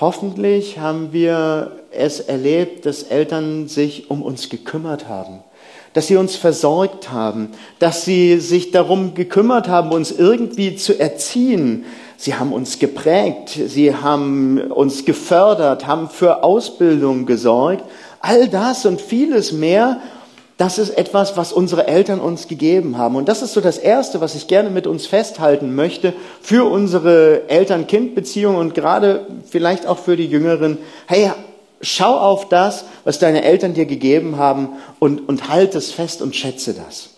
hoffentlich 0.00 0.78
haben 0.78 1.12
wir 1.12 1.72
es 1.90 2.20
erlebt, 2.20 2.86
dass 2.86 3.04
Eltern 3.04 3.68
sich 3.68 4.10
um 4.10 4.22
uns 4.22 4.48
gekümmert 4.48 5.08
haben, 5.08 5.38
dass 5.94 6.08
sie 6.08 6.16
uns 6.16 6.36
versorgt 6.36 7.10
haben, 7.10 7.50
dass 7.78 8.04
sie 8.04 8.38
sich 8.38 8.72
darum 8.72 9.14
gekümmert 9.14 9.68
haben, 9.68 9.92
uns 9.92 10.10
irgendwie 10.10 10.76
zu 10.76 10.98
erziehen. 10.98 11.86
Sie 12.16 12.34
haben 12.34 12.52
uns 12.52 12.78
geprägt, 12.78 13.50
sie 13.50 13.94
haben 13.94 14.58
uns 14.70 15.04
gefördert, 15.04 15.86
haben 15.86 16.08
für 16.08 16.42
Ausbildung 16.42 17.26
gesorgt. 17.26 17.84
All 18.20 18.48
das 18.48 18.86
und 18.86 19.00
vieles 19.00 19.52
mehr, 19.52 20.00
das 20.56 20.78
ist 20.78 20.90
etwas, 20.90 21.36
was 21.36 21.52
unsere 21.52 21.86
Eltern 21.86 22.18
uns 22.18 22.48
gegeben 22.48 22.96
haben. 22.96 23.16
Und 23.16 23.28
das 23.28 23.42
ist 23.42 23.52
so 23.52 23.60
das 23.60 23.76
Erste, 23.76 24.22
was 24.22 24.34
ich 24.34 24.48
gerne 24.48 24.70
mit 24.70 24.86
uns 24.86 25.06
festhalten 25.06 25.74
möchte 25.74 26.14
für 26.40 26.64
unsere 26.64 27.48
Eltern-Kind-Beziehung 27.48 28.56
und 28.56 28.74
gerade 28.74 29.26
vielleicht 29.50 29.86
auch 29.86 29.98
für 29.98 30.16
die 30.16 30.26
Jüngeren. 30.26 30.78
Hey, 31.06 31.30
Schau 31.82 32.16
auf 32.18 32.48
das, 32.48 32.84
was 33.04 33.18
deine 33.18 33.44
Eltern 33.44 33.74
dir 33.74 33.84
gegeben 33.84 34.38
haben 34.38 34.70
und, 34.98 35.28
und 35.28 35.48
halt 35.48 35.74
es 35.74 35.92
fest 35.92 36.22
und 36.22 36.34
schätze 36.34 36.72
das. 36.72 37.10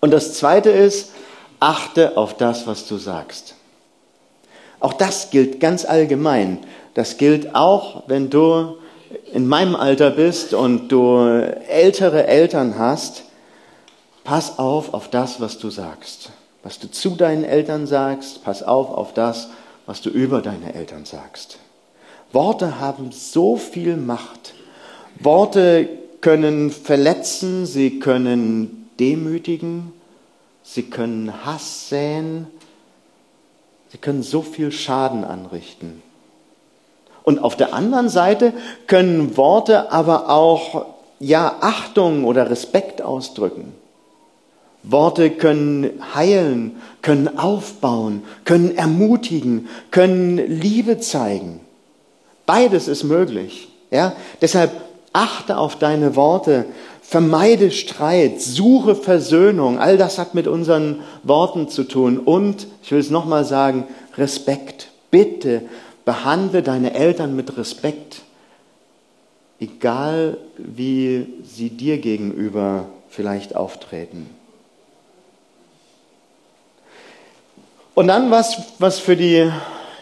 Und 0.00 0.10
das 0.10 0.34
Zweite 0.34 0.70
ist, 0.70 1.12
achte 1.60 2.16
auf 2.16 2.36
das, 2.36 2.66
was 2.66 2.86
du 2.88 2.96
sagst. 2.96 3.54
Auch 4.82 4.94
das 4.94 5.30
gilt 5.30 5.60
ganz 5.60 5.84
allgemein. 5.84 6.58
Das 6.94 7.16
gilt 7.16 7.54
auch, 7.54 8.02
wenn 8.08 8.30
du 8.30 8.78
in 9.32 9.46
meinem 9.46 9.76
Alter 9.76 10.10
bist 10.10 10.54
und 10.54 10.88
du 10.88 11.18
ältere 11.68 12.26
Eltern 12.26 12.76
hast. 12.76 13.22
Pass 14.24 14.58
auf 14.58 14.92
auf 14.92 15.08
das, 15.08 15.40
was 15.40 15.58
du 15.58 15.70
sagst. 15.70 16.30
Was 16.64 16.80
du 16.80 16.90
zu 16.90 17.10
deinen 17.10 17.44
Eltern 17.44 17.86
sagst, 17.86 18.42
pass 18.42 18.64
auf 18.64 18.90
auf 18.90 19.14
das, 19.14 19.50
was 19.86 20.02
du 20.02 20.10
über 20.10 20.42
deine 20.42 20.74
Eltern 20.74 21.04
sagst. 21.04 21.58
Worte 22.32 22.80
haben 22.80 23.12
so 23.12 23.56
viel 23.56 23.96
Macht. 23.96 24.54
Worte 25.20 25.88
können 26.20 26.72
verletzen, 26.72 27.66
sie 27.66 28.00
können 28.00 28.88
demütigen, 28.98 29.92
sie 30.64 30.82
können 30.82 31.44
Hass 31.46 31.88
säen, 31.88 32.48
sie 33.92 33.98
können 33.98 34.22
so 34.22 34.42
viel 34.42 34.72
Schaden 34.72 35.22
anrichten. 35.22 36.02
Und 37.22 37.38
auf 37.38 37.56
der 37.56 37.72
anderen 37.72 38.08
Seite 38.08 38.52
können 38.86 39.36
Worte 39.36 39.92
aber 39.92 40.28
auch 40.28 40.86
ja 41.20 41.56
Achtung 41.60 42.24
oder 42.24 42.50
Respekt 42.50 43.00
ausdrücken. 43.00 43.72
Worte 44.82 45.30
können 45.30 46.02
heilen, 46.14 46.82
können 47.02 47.38
aufbauen, 47.38 48.24
können 48.44 48.76
ermutigen, 48.76 49.68
können 49.92 50.38
Liebe 50.38 50.98
zeigen. 50.98 51.60
Beides 52.46 52.88
ist 52.88 53.04
möglich. 53.04 53.68
Ja? 53.92 54.14
Deshalb 54.40 54.72
achte 55.12 55.58
auf 55.58 55.76
deine 55.76 56.16
Worte, 56.16 56.64
vermeide 57.02 57.70
Streit, 57.70 58.40
suche 58.40 58.94
Versöhnung. 58.94 59.78
All 59.78 59.98
das 59.98 60.18
hat 60.18 60.34
mit 60.34 60.46
unseren 60.46 61.00
Worten 61.22 61.68
zu 61.68 61.84
tun. 61.84 62.18
Und, 62.18 62.66
ich 62.82 62.90
will 62.90 63.00
es 63.00 63.10
nochmal 63.10 63.44
sagen, 63.44 63.86
Respekt. 64.16 64.88
Bitte 65.10 65.62
behandle 66.06 66.62
deine 66.62 66.94
Eltern 66.94 67.36
mit 67.36 67.58
Respekt, 67.58 68.22
egal 69.60 70.38
wie 70.56 71.26
sie 71.44 71.68
dir 71.68 71.98
gegenüber 71.98 72.86
vielleicht 73.10 73.54
auftreten. 73.54 74.26
Und 77.94 78.08
dann 78.08 78.30
was, 78.30 78.56
was 78.78 78.98
für 78.98 79.16
die 79.16 79.50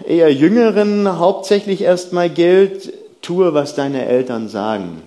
eher 0.06 0.32
Jüngeren 0.32 1.18
hauptsächlich 1.18 1.82
erstmal 1.82 2.30
gilt, 2.30 2.92
tue, 3.20 3.52
was 3.52 3.74
deine 3.74 4.06
Eltern 4.06 4.48
sagen. 4.48 5.02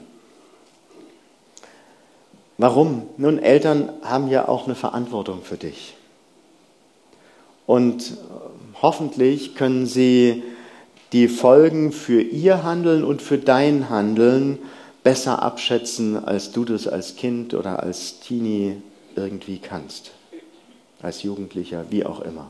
Warum? 2.57 3.03
Nun, 3.17 3.39
Eltern 3.39 3.89
haben 4.03 4.29
ja 4.29 4.47
auch 4.47 4.65
eine 4.65 4.75
Verantwortung 4.75 5.41
für 5.41 5.57
dich. 5.57 5.95
Und 7.65 8.11
äh, 8.11 8.13
hoffentlich 8.81 9.55
können 9.55 9.85
sie 9.85 10.43
die 11.13 11.27
Folgen 11.27 11.91
für 11.91 12.21
ihr 12.21 12.63
Handeln 12.63 13.03
und 13.03 13.21
für 13.21 13.37
dein 13.37 13.89
Handeln 13.89 14.59
besser 15.03 15.41
abschätzen, 15.41 16.23
als 16.23 16.51
du 16.51 16.65
das 16.65 16.87
als 16.87 17.15
Kind 17.15 17.53
oder 17.53 17.83
als 17.83 18.19
Teenie 18.19 18.81
irgendwie 19.15 19.59
kannst. 19.59 20.11
Als 21.01 21.23
Jugendlicher, 21.23 21.85
wie 21.89 22.05
auch 22.05 22.21
immer. 22.21 22.49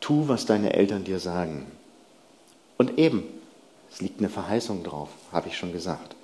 Tu, 0.00 0.26
was 0.26 0.46
deine 0.46 0.72
Eltern 0.72 1.04
dir 1.04 1.18
sagen. 1.18 1.66
Und 2.78 2.98
eben, 2.98 3.22
es 3.92 4.00
liegt 4.00 4.18
eine 4.18 4.28
Verheißung 4.28 4.82
drauf, 4.82 5.10
habe 5.30 5.48
ich 5.48 5.56
schon 5.56 5.72
gesagt. 5.72 6.16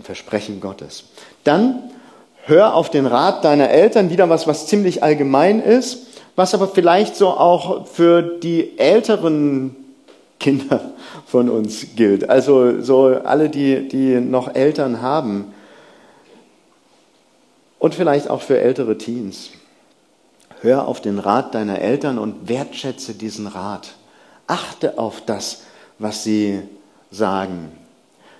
Ein 0.00 0.02
Versprechen 0.02 0.62
Gottes. 0.62 1.04
Dann 1.44 1.90
hör 2.44 2.74
auf 2.74 2.88
den 2.88 3.04
Rat 3.04 3.44
deiner 3.44 3.68
Eltern, 3.68 4.08
wieder 4.08 4.30
was, 4.30 4.46
was 4.46 4.66
ziemlich 4.66 5.02
allgemein 5.02 5.60
ist, 5.60 6.06
was 6.36 6.54
aber 6.54 6.68
vielleicht 6.68 7.16
so 7.16 7.28
auch 7.28 7.86
für 7.86 8.22
die 8.22 8.78
älteren 8.78 9.76
Kinder 10.38 10.92
von 11.26 11.50
uns 11.50 11.88
gilt. 11.96 12.30
Also 12.30 12.80
so 12.80 13.08
alle, 13.08 13.50
die, 13.50 13.88
die 13.88 14.18
noch 14.20 14.54
Eltern 14.54 15.02
haben. 15.02 15.52
Und 17.78 17.94
vielleicht 17.94 18.30
auch 18.30 18.40
für 18.40 18.58
ältere 18.58 18.96
Teens. 18.96 19.50
Hör 20.62 20.88
auf 20.88 21.02
den 21.02 21.18
Rat 21.18 21.54
deiner 21.54 21.78
Eltern 21.78 22.18
und 22.18 22.48
wertschätze 22.48 23.12
diesen 23.12 23.46
Rat. 23.46 23.92
Achte 24.46 24.96
auf 24.98 25.20
das, 25.26 25.64
was 25.98 26.24
sie 26.24 26.62
sagen. 27.10 27.79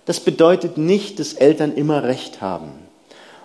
Das 0.06 0.20
bedeutet 0.20 0.78
nicht, 0.78 1.18
dass 1.18 1.34
Eltern 1.34 1.74
immer 1.74 2.02
recht 2.04 2.40
haben. 2.40 2.70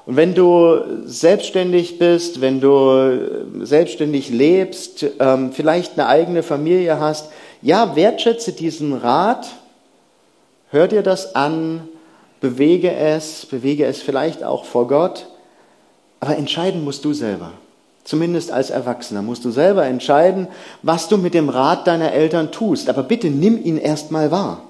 Und 0.05 0.17
wenn 0.17 0.35
du 0.35 0.79
selbstständig 1.05 1.97
bist, 1.97 2.39
wenn 2.39 2.61
du 2.61 3.65
selbstständig 3.65 4.29
lebst, 4.29 5.05
ähm, 5.19 5.51
vielleicht 5.51 5.97
eine 5.97 6.07
eigene 6.07 6.43
Familie 6.43 6.99
hast, 6.99 7.31
ja, 7.61 7.95
wertschätze 7.95 8.53
diesen 8.53 8.93
Rat, 8.93 9.47
hör 10.69 10.87
dir 10.87 11.01
das 11.01 11.35
an, 11.35 11.87
bewege 12.39 12.93
es, 12.93 13.47
bewege 13.47 13.85
es 13.85 14.01
vielleicht 14.01 14.43
auch 14.43 14.65
vor 14.65 14.87
Gott, 14.87 15.27
aber 16.19 16.37
entscheiden 16.37 16.83
musst 16.83 17.03
du 17.03 17.13
selber. 17.13 17.51
Zumindest 18.03 18.51
als 18.51 18.69
Erwachsener 18.69 19.23
musst 19.23 19.43
du 19.45 19.49
selber 19.49 19.85
entscheiden, 19.85 20.47
was 20.83 21.07
du 21.07 21.17
mit 21.17 21.33
dem 21.33 21.49
Rat 21.49 21.87
deiner 21.87 22.11
Eltern 22.11 22.51
tust. 22.51 22.87
Aber 22.87 23.01
bitte 23.01 23.31
nimm 23.31 23.63
ihn 23.63 23.79
erstmal 23.79 24.29
wahr. 24.29 24.61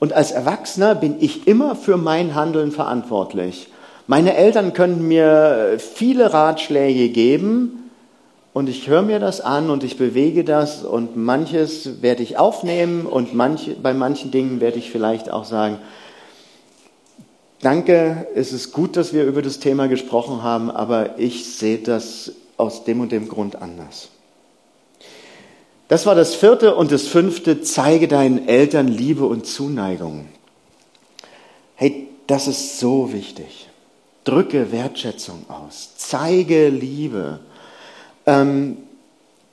Und 0.00 0.12
als 0.12 0.30
Erwachsener 0.30 0.94
bin 0.94 1.16
ich 1.20 1.46
immer 1.46 1.74
für 1.74 1.96
mein 1.96 2.34
Handeln 2.34 2.72
verantwortlich. 2.72 3.68
Meine 4.06 4.34
Eltern 4.36 4.72
können 4.72 5.06
mir 5.06 5.76
viele 5.78 6.32
Ratschläge 6.32 7.10
geben 7.10 7.90
und 8.54 8.68
ich 8.68 8.88
höre 8.88 9.02
mir 9.02 9.18
das 9.18 9.40
an 9.40 9.70
und 9.70 9.84
ich 9.84 9.98
bewege 9.98 10.44
das 10.44 10.82
und 10.82 11.16
manches 11.16 12.00
werde 12.00 12.22
ich 12.22 12.38
aufnehmen 12.38 13.06
und 13.06 13.34
manche, 13.34 13.74
bei 13.74 13.92
manchen 13.92 14.30
Dingen 14.30 14.60
werde 14.60 14.78
ich 14.78 14.90
vielleicht 14.90 15.30
auch 15.30 15.44
sagen, 15.44 15.78
danke, 17.60 18.26
es 18.34 18.52
ist 18.52 18.72
gut, 18.72 18.96
dass 18.96 19.12
wir 19.12 19.24
über 19.24 19.42
das 19.42 19.58
Thema 19.58 19.88
gesprochen 19.88 20.42
haben, 20.42 20.70
aber 20.70 21.18
ich 21.18 21.56
sehe 21.56 21.78
das 21.78 22.32
aus 22.56 22.84
dem 22.84 23.00
und 23.00 23.12
dem 23.12 23.28
Grund 23.28 23.60
anders. 23.60 24.08
Das 25.88 26.04
war 26.04 26.14
das 26.14 26.34
vierte 26.34 26.74
und 26.74 26.92
das 26.92 27.08
fünfte, 27.08 27.62
zeige 27.62 28.08
deinen 28.08 28.46
Eltern 28.46 28.88
Liebe 28.88 29.24
und 29.24 29.46
Zuneigung. 29.46 30.28
Hey, 31.74 32.08
das 32.26 32.46
ist 32.46 32.78
so 32.78 33.12
wichtig. 33.12 33.68
Drücke 34.24 34.70
Wertschätzung 34.70 35.46
aus, 35.48 35.92
zeige 35.96 36.68
Liebe, 36.68 37.40
ähm, 38.26 38.76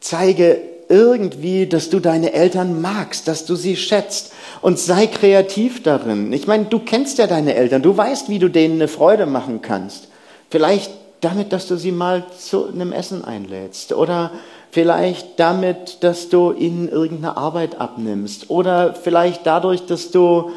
zeige 0.01 0.59
irgendwie, 0.89 1.67
dass 1.67 1.89
du 1.89 2.01
deine 2.01 2.33
Eltern 2.33 2.81
magst, 2.81 3.29
dass 3.29 3.45
du 3.45 3.55
sie 3.55 3.77
schätzt 3.77 4.33
und 4.61 4.77
sei 4.77 5.07
kreativ 5.07 5.81
darin. 5.81 6.33
Ich 6.33 6.45
meine, 6.45 6.65
du 6.65 6.79
kennst 6.79 7.17
ja 7.17 7.27
deine 7.27 7.55
Eltern, 7.55 7.81
du 7.81 7.95
weißt, 7.95 8.27
wie 8.27 8.39
du 8.39 8.49
denen 8.49 8.75
eine 8.75 8.89
Freude 8.89 9.25
machen 9.25 9.61
kannst. 9.61 10.09
Vielleicht 10.49 10.91
damit, 11.21 11.53
dass 11.53 11.67
du 11.67 11.77
sie 11.77 11.91
mal 11.91 12.25
zu 12.37 12.67
einem 12.67 12.91
Essen 12.91 13.23
einlädst 13.23 13.93
oder 13.93 14.31
vielleicht 14.75 15.39
damit, 15.39 16.03
dass 16.03 16.27
du 16.27 16.51
ihnen 16.51 16.89
irgendeine 16.89 17.37
Arbeit 17.37 17.79
abnimmst 17.79 18.49
oder 18.49 18.93
vielleicht 18.93 19.47
dadurch, 19.47 19.85
dass 19.85 20.11
du 20.11 20.51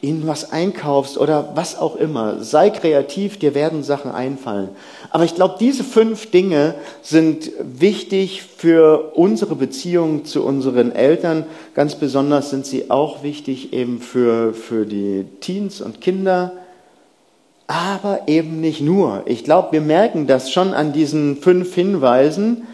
ihnen 0.00 0.26
was 0.26 0.52
einkaufst 0.52 1.18
oder 1.18 1.50
was 1.54 1.78
auch 1.78 1.96
immer. 1.96 2.42
Sei 2.42 2.70
kreativ, 2.70 3.38
dir 3.38 3.54
werden 3.54 3.82
Sachen 3.82 4.10
einfallen. 4.10 4.70
Aber 5.10 5.24
ich 5.24 5.34
glaube, 5.34 5.56
diese 5.60 5.84
fünf 5.84 6.30
Dinge 6.30 6.76
sind 7.02 7.52
wichtig 7.60 8.40
für 8.40 9.12
unsere 9.14 9.54
Beziehung 9.54 10.24
zu 10.24 10.42
unseren 10.42 10.90
Eltern. 10.90 11.44
Ganz 11.74 11.96
besonders 11.96 12.48
sind 12.48 12.64
sie 12.64 12.90
auch 12.90 13.22
wichtig 13.22 13.74
eben 13.74 14.00
für, 14.00 14.54
für 14.54 14.86
die 14.86 15.26
Teens 15.40 15.82
und 15.82 16.00
Kinder. 16.00 16.52
Aber 17.66 18.22
eben 18.28 18.62
nicht 18.62 18.80
nur. 18.80 19.24
Ich 19.26 19.44
glaube, 19.44 19.72
wir 19.72 19.82
merken 19.82 20.26
das 20.26 20.50
schon 20.50 20.72
an 20.72 20.94
diesen 20.94 21.36
fünf 21.36 21.74
Hinweisen. 21.74 22.66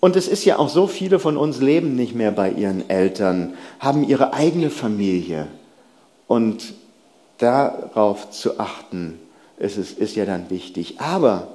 Und 0.00 0.16
es 0.16 0.28
ist 0.28 0.44
ja 0.44 0.58
auch 0.58 0.68
so, 0.68 0.86
viele 0.86 1.18
von 1.18 1.36
uns 1.36 1.60
leben 1.60 1.96
nicht 1.96 2.14
mehr 2.14 2.30
bei 2.30 2.50
ihren 2.50 2.88
Eltern, 2.88 3.54
haben 3.80 4.06
ihre 4.06 4.32
eigene 4.32 4.70
Familie 4.70 5.48
und 6.28 6.74
darauf 7.38 8.30
zu 8.30 8.60
achten, 8.60 9.18
ist, 9.58 9.76
es, 9.76 9.92
ist 9.92 10.14
ja 10.14 10.24
dann 10.24 10.50
wichtig. 10.50 11.00
Aber 11.00 11.48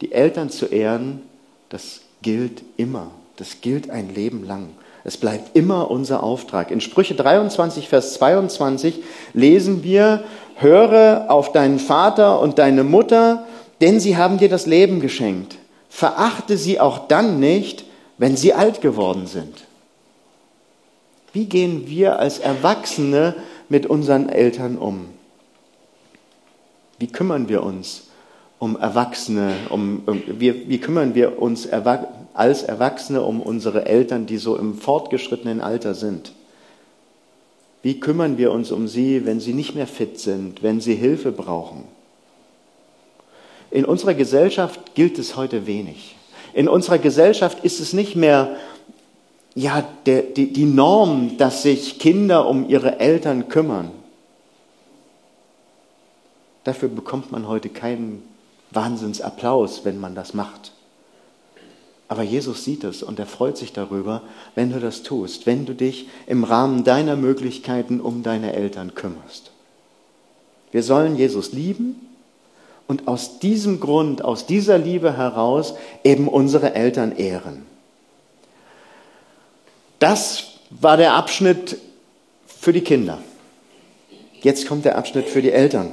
die 0.00 0.12
Eltern 0.12 0.50
zu 0.50 0.66
ehren, 0.66 1.22
das 1.68 2.00
gilt 2.22 2.62
immer. 2.76 3.10
Das 3.36 3.60
gilt 3.60 3.90
ein 3.90 4.14
Leben 4.14 4.44
lang. 4.46 4.70
Es 5.04 5.16
bleibt 5.16 5.56
immer 5.56 5.90
unser 5.90 6.22
Auftrag. 6.22 6.70
In 6.70 6.80
Sprüche 6.80 7.14
23, 7.14 7.88
Vers 7.88 8.14
22 8.14 9.02
lesen 9.34 9.82
wir, 9.84 10.24
höre 10.56 11.26
auf 11.28 11.52
deinen 11.52 11.78
Vater 11.78 12.40
und 12.40 12.58
deine 12.58 12.84
Mutter, 12.84 13.44
denn 13.80 14.00
sie 14.00 14.16
haben 14.16 14.38
dir 14.38 14.48
das 14.48 14.66
Leben 14.66 15.00
geschenkt. 15.00 15.56
Verachte 15.94 16.56
sie 16.56 16.80
auch 16.80 17.06
dann 17.06 17.38
nicht, 17.38 17.84
wenn 18.18 18.36
sie 18.36 18.52
alt 18.52 18.80
geworden 18.80 19.28
sind. 19.28 19.68
Wie 21.32 21.44
gehen 21.44 21.86
wir 21.86 22.18
als 22.18 22.40
Erwachsene 22.40 23.36
mit 23.68 23.86
unseren 23.86 24.28
Eltern 24.28 24.76
um? 24.76 25.10
Wie 26.98 27.06
kümmern 27.06 27.48
wir 27.48 27.62
uns 27.62 28.08
um 28.58 28.76
Erwachsene? 28.76 29.54
Um, 29.70 30.02
um 30.06 30.20
wie, 30.26 30.68
wie, 30.68 30.78
kümmern 30.78 31.14
wir 31.14 31.40
uns 31.40 31.64
Erwa 31.64 32.08
als 32.32 32.64
Erwachsene 32.64 33.22
um 33.22 33.40
unsere 33.40 33.86
Eltern, 33.86 34.26
die 34.26 34.38
so 34.38 34.56
im 34.56 34.76
fortgeschrittenen 34.76 35.60
Alter 35.60 35.94
sind? 35.94 36.32
Wie 37.82 38.00
kümmern 38.00 38.36
wir 38.36 38.50
uns 38.50 38.72
um 38.72 38.88
sie, 38.88 39.26
wenn 39.26 39.38
sie 39.38 39.54
nicht 39.54 39.76
mehr 39.76 39.86
fit 39.86 40.18
sind, 40.18 40.64
wenn 40.64 40.80
sie 40.80 40.96
Hilfe 40.96 41.30
brauchen? 41.30 41.84
In 43.74 43.84
unserer 43.84 44.14
Gesellschaft 44.14 44.94
gilt 44.94 45.18
es 45.18 45.34
heute 45.34 45.66
wenig. 45.66 46.14
In 46.52 46.68
unserer 46.68 46.98
Gesellschaft 46.98 47.64
ist 47.64 47.80
es 47.80 47.92
nicht 47.92 48.14
mehr 48.14 48.54
ja, 49.56 49.82
der, 50.06 50.22
die, 50.22 50.52
die 50.52 50.64
Norm, 50.64 51.38
dass 51.38 51.64
sich 51.64 51.98
Kinder 51.98 52.46
um 52.46 52.68
ihre 52.68 53.00
Eltern 53.00 53.48
kümmern. 53.48 53.90
Dafür 56.62 56.88
bekommt 56.88 57.32
man 57.32 57.48
heute 57.48 57.68
keinen 57.68 58.22
Wahnsinnsapplaus, 58.70 59.84
wenn 59.84 59.98
man 59.98 60.14
das 60.14 60.34
macht. 60.34 60.70
Aber 62.06 62.22
Jesus 62.22 62.62
sieht 62.62 62.84
es 62.84 63.02
und 63.02 63.18
er 63.18 63.26
freut 63.26 63.56
sich 63.56 63.72
darüber, 63.72 64.22
wenn 64.54 64.72
du 64.72 64.78
das 64.78 65.02
tust, 65.02 65.46
wenn 65.46 65.66
du 65.66 65.74
dich 65.74 66.08
im 66.28 66.44
Rahmen 66.44 66.84
deiner 66.84 67.16
Möglichkeiten 67.16 68.00
um 68.00 68.22
deine 68.22 68.52
Eltern 68.52 68.94
kümmerst. 68.94 69.50
Wir 70.70 70.84
sollen 70.84 71.16
Jesus 71.16 71.52
lieben 71.52 72.13
und 72.86 73.08
aus 73.08 73.38
diesem 73.38 73.80
Grund, 73.80 74.24
aus 74.24 74.46
dieser 74.46 74.78
Liebe 74.78 75.16
heraus 75.16 75.74
eben 76.02 76.28
unsere 76.28 76.74
Eltern 76.74 77.16
ehren. 77.16 77.64
Das 79.98 80.44
war 80.70 80.96
der 80.96 81.14
Abschnitt 81.14 81.78
für 82.46 82.72
die 82.72 82.82
Kinder. 82.82 83.18
Jetzt 84.42 84.68
kommt 84.68 84.84
der 84.84 84.98
Abschnitt 84.98 85.28
für 85.28 85.40
die 85.40 85.52
Eltern. 85.52 85.90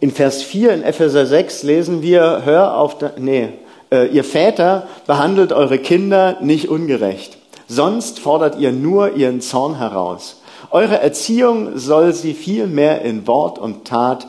In 0.00 0.10
Vers 0.10 0.42
4 0.42 0.72
in 0.72 0.82
Epheser 0.82 1.26
6 1.26 1.62
lesen 1.62 2.02
wir, 2.02 2.42
hör 2.44 2.76
auf, 2.76 2.96
nee, 3.18 3.50
äh, 3.90 4.08
ihr 4.08 4.24
Väter 4.24 4.88
behandelt 5.06 5.52
eure 5.52 5.78
Kinder 5.78 6.38
nicht 6.40 6.68
ungerecht. 6.68 7.38
Sonst 7.68 8.18
fordert 8.18 8.58
ihr 8.58 8.72
nur 8.72 9.16
ihren 9.16 9.40
Zorn 9.40 9.78
heraus. 9.78 10.42
Eure 10.70 11.00
Erziehung 11.00 11.78
soll 11.78 12.12
sie 12.12 12.34
vielmehr 12.34 13.02
in 13.02 13.26
Wort 13.26 13.58
und 13.58 13.86
Tat 13.86 14.26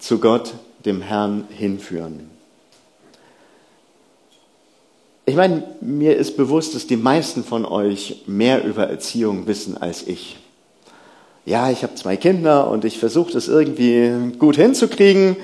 zu 0.00 0.18
Gott, 0.18 0.54
dem 0.84 1.02
Herrn, 1.02 1.44
hinführen. 1.50 2.28
Ich 5.26 5.36
meine, 5.36 5.62
mir 5.80 6.16
ist 6.16 6.36
bewusst, 6.36 6.74
dass 6.74 6.88
die 6.88 6.96
meisten 6.96 7.44
von 7.44 7.64
euch 7.64 8.22
mehr 8.26 8.64
über 8.64 8.88
Erziehung 8.88 9.46
wissen 9.46 9.76
als 9.76 10.06
ich. 10.06 10.38
Ja, 11.46 11.70
ich 11.70 11.82
habe 11.84 11.94
zwei 11.94 12.16
Kinder 12.16 12.68
und 12.68 12.84
ich 12.84 12.98
versuche 12.98 13.32
das 13.32 13.46
irgendwie 13.46 14.10
gut 14.38 14.56
hinzukriegen, 14.56 15.36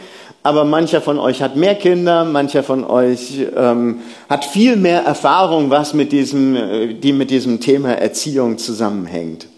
aber 0.42 0.64
mancher 0.64 1.00
von 1.00 1.18
euch 1.18 1.42
hat 1.42 1.56
mehr 1.56 1.74
Kinder, 1.74 2.24
mancher 2.24 2.62
von 2.62 2.84
euch 2.84 3.46
ähm, 3.54 4.00
hat 4.28 4.44
viel 4.44 4.76
mehr 4.76 5.02
Erfahrung, 5.02 5.70
was 5.70 5.94
mit 5.94 6.12
diesem, 6.12 6.56
äh, 6.56 6.94
die 6.94 7.12
mit 7.12 7.30
diesem 7.30 7.60
Thema 7.60 7.92
Erziehung 7.92 8.58
zusammenhängt. 8.58 9.48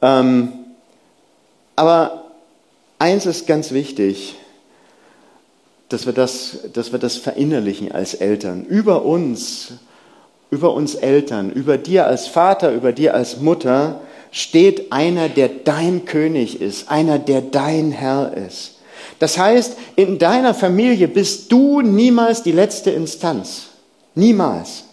Ähm, 0.00 0.52
aber 1.76 2.21
eins 3.02 3.26
ist 3.26 3.48
ganz 3.48 3.72
wichtig, 3.72 4.36
dass 5.88 6.06
wir 6.06 6.12
das, 6.12 6.58
dass 6.72 6.92
wir 6.92 7.00
das 7.00 7.16
verinnerlichen 7.16 7.90
als 7.90 8.14
Eltern. 8.14 8.64
Über 8.64 9.04
uns, 9.04 9.72
über 10.50 10.72
uns 10.72 10.94
Eltern, 10.94 11.50
über 11.50 11.78
dir 11.78 12.06
als 12.06 12.28
Vater, 12.28 12.72
über 12.72 12.92
dir 12.92 13.14
als 13.14 13.40
Mutter 13.40 14.00
steht 14.30 14.92
einer, 14.92 15.28
der 15.28 15.48
dein 15.48 16.04
König 16.04 16.60
ist, 16.60 16.90
einer, 16.90 17.18
der 17.18 17.42
dein 17.42 17.90
Herr 17.90 18.34
ist. 18.36 18.76
Das 19.18 19.36
heißt, 19.36 19.76
in 19.96 20.18
deiner 20.18 20.54
Familie 20.54 21.08
bist 21.08 21.50
du 21.50 21.80
niemals 21.80 22.44
die 22.44 22.52
letzte 22.52 22.92
Instanz. 22.92 23.64
Niemals. 24.14 24.84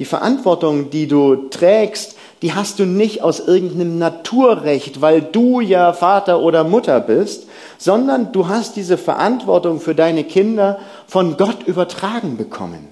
Die 0.00 0.04
Verantwortung, 0.04 0.90
die 0.90 1.06
du 1.06 1.48
trägst, 1.48 2.16
die 2.42 2.52
hast 2.52 2.80
du 2.80 2.84
nicht 2.84 3.22
aus 3.22 3.40
irgendeinem 3.40 3.98
Naturrecht, 3.98 5.00
weil 5.00 5.22
du 5.22 5.60
ja 5.60 5.92
Vater 5.92 6.40
oder 6.40 6.64
Mutter 6.64 6.98
bist, 7.00 7.46
sondern 7.78 8.32
du 8.32 8.48
hast 8.48 8.74
diese 8.74 8.98
Verantwortung 8.98 9.80
für 9.80 9.94
deine 9.94 10.24
Kinder 10.24 10.80
von 11.06 11.36
Gott 11.36 11.62
übertragen 11.66 12.36
bekommen. 12.36 12.88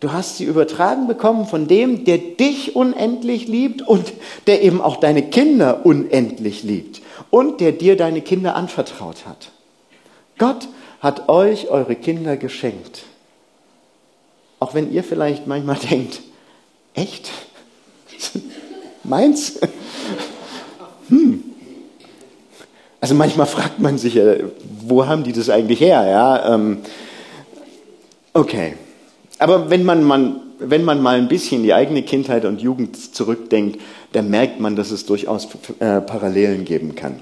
Du 0.00 0.12
hast 0.12 0.36
sie 0.36 0.44
übertragen 0.44 1.06
bekommen 1.06 1.46
von 1.46 1.68
dem, 1.68 2.04
der 2.04 2.18
dich 2.18 2.74
unendlich 2.74 3.46
liebt 3.46 3.80
und 3.80 4.12
der 4.48 4.62
eben 4.62 4.80
auch 4.82 4.96
deine 4.96 5.22
Kinder 5.30 5.86
unendlich 5.86 6.64
liebt 6.64 7.00
und 7.30 7.60
der 7.60 7.72
dir 7.72 7.96
deine 7.96 8.20
Kinder 8.20 8.56
anvertraut 8.56 9.24
hat. 9.24 9.50
Gott 10.36 10.68
hat 11.00 11.28
euch 11.28 11.68
eure 11.68 11.94
Kinder 11.94 12.36
geschenkt. 12.36 13.04
Auch 14.58 14.74
wenn 14.74 14.92
ihr 14.92 15.04
vielleicht 15.04 15.46
manchmal 15.46 15.76
denkt, 15.90 16.22
echt? 16.94 17.30
Meins? 19.04 19.58
Hm. 21.08 21.42
Also 23.00 23.14
manchmal 23.14 23.46
fragt 23.46 23.80
man 23.80 23.98
sich, 23.98 24.18
wo 24.86 25.06
haben 25.06 25.24
die 25.24 25.32
das 25.32 25.50
eigentlich 25.50 25.80
her? 25.80 26.06
Ja, 26.08 26.54
ähm, 26.54 26.78
okay. 28.32 28.74
Aber 29.38 29.68
wenn 29.68 29.84
man, 29.84 30.02
man, 30.04 30.40
wenn 30.58 30.84
man 30.84 31.02
mal 31.02 31.16
ein 31.16 31.28
bisschen 31.28 31.62
die 31.62 31.74
eigene 31.74 32.02
Kindheit 32.02 32.46
und 32.46 32.62
Jugend 32.62 33.14
zurückdenkt, 33.14 33.80
dann 34.12 34.30
merkt 34.30 34.58
man, 34.60 34.74
dass 34.74 34.90
es 34.90 35.04
durchaus 35.04 35.48
äh, 35.80 36.00
Parallelen 36.00 36.64
geben 36.64 36.94
kann. 36.94 37.20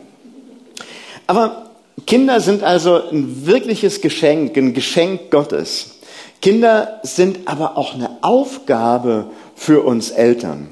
Aber 1.26 1.70
Kinder 2.06 2.40
sind 2.40 2.62
also 2.62 3.08
ein 3.10 3.46
wirkliches 3.46 4.00
Geschenk, 4.00 4.56
ein 4.56 4.74
Geschenk 4.74 5.30
Gottes. 5.30 5.96
Kinder 6.40 7.00
sind 7.02 7.40
aber 7.46 7.76
auch 7.76 7.94
eine 7.94 8.18
Aufgabe 8.22 9.26
für 9.54 9.82
uns 9.82 10.10
Eltern. 10.10 10.68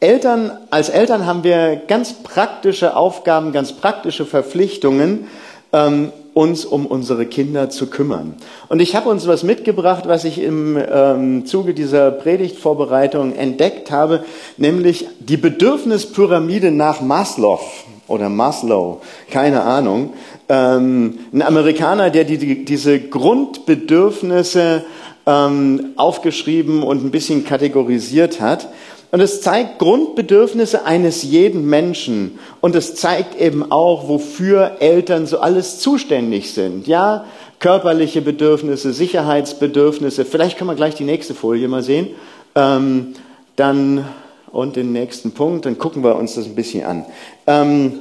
Eltern, 0.00 0.50
als 0.70 0.88
Eltern 0.88 1.26
haben 1.26 1.42
wir 1.42 1.76
ganz 1.88 2.14
praktische 2.22 2.96
Aufgaben, 2.96 3.52
ganz 3.52 3.72
praktische 3.72 4.26
Verpflichtungen, 4.26 5.26
ähm, 5.72 6.12
uns 6.34 6.66
um 6.66 6.84
unsere 6.84 7.24
Kinder 7.24 7.70
zu 7.70 7.86
kümmern. 7.86 8.34
Und 8.68 8.80
ich 8.80 8.94
habe 8.94 9.08
uns 9.08 9.26
was 9.26 9.42
mitgebracht, 9.42 10.04
was 10.06 10.24
ich 10.24 10.38
im 10.38 10.76
ähm, 10.76 11.46
Zuge 11.46 11.72
dieser 11.72 12.10
Predigtvorbereitung 12.10 13.34
entdeckt 13.34 13.90
habe, 13.90 14.22
nämlich 14.58 15.06
die 15.18 15.38
Bedürfnispyramide 15.38 16.72
nach 16.72 17.00
Maslow 17.00 17.60
oder 18.06 18.28
Maslow, 18.28 19.00
keine 19.30 19.62
Ahnung. 19.62 20.12
Ähm, 20.50 21.20
ein 21.32 21.40
Amerikaner, 21.40 22.10
der 22.10 22.24
die, 22.24 22.36
die, 22.36 22.64
diese 22.66 23.00
Grundbedürfnisse 23.00 24.84
ähm, 25.26 25.92
aufgeschrieben 25.96 26.82
und 26.82 27.04
ein 27.04 27.10
bisschen 27.10 27.44
kategorisiert 27.44 28.40
hat. 28.42 28.68
Und 29.12 29.20
es 29.20 29.40
zeigt 29.40 29.78
Grundbedürfnisse 29.78 30.84
eines 30.84 31.22
jeden 31.22 31.66
Menschen. 31.66 32.38
Und 32.60 32.74
es 32.74 32.96
zeigt 32.96 33.40
eben 33.40 33.70
auch, 33.70 34.08
wofür 34.08 34.76
Eltern 34.80 35.26
so 35.26 35.38
alles 35.38 35.78
zuständig 35.78 36.52
sind. 36.52 36.86
Ja, 36.86 37.24
körperliche 37.58 38.20
Bedürfnisse, 38.20 38.92
Sicherheitsbedürfnisse. 38.92 40.24
Vielleicht 40.24 40.58
können 40.58 40.70
wir 40.70 40.74
gleich 40.74 40.94
die 40.94 41.04
nächste 41.04 41.34
Folie 41.34 41.68
mal 41.68 41.82
sehen. 41.82 42.08
Ähm, 42.54 43.14
dann 43.56 44.04
und 44.50 44.76
den 44.76 44.92
nächsten 44.92 45.32
Punkt, 45.32 45.66
dann 45.66 45.78
gucken 45.78 46.02
wir 46.02 46.16
uns 46.16 46.34
das 46.34 46.46
ein 46.46 46.54
bisschen 46.54 46.84
an. 46.84 47.04
Ähm, 47.46 48.00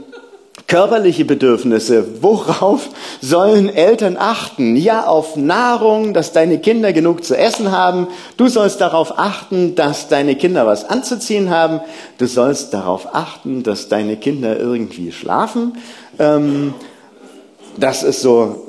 Körperliche 0.67 1.25
Bedürfnisse. 1.25 2.23
Worauf 2.23 2.89
sollen 3.21 3.69
Eltern 3.69 4.17
achten? 4.17 4.75
Ja, 4.75 5.05
auf 5.05 5.35
Nahrung, 5.35 6.15
dass 6.15 6.31
deine 6.31 6.57
Kinder 6.57 6.91
genug 6.91 7.23
zu 7.23 7.37
essen 7.37 7.71
haben. 7.71 8.07
Du 8.37 8.47
sollst 8.47 8.81
darauf 8.81 9.19
achten, 9.19 9.75
dass 9.75 10.07
deine 10.07 10.35
Kinder 10.35 10.65
was 10.65 10.89
anzuziehen 10.89 11.51
haben. 11.51 11.81
Du 12.17 12.25
sollst 12.25 12.73
darauf 12.73 13.13
achten, 13.13 13.61
dass 13.61 13.89
deine 13.89 14.17
Kinder 14.17 14.57
irgendwie 14.57 15.11
schlafen. 15.11 15.77
Ähm, 16.17 16.73
das 17.77 18.01
ist 18.01 18.21
so, 18.21 18.65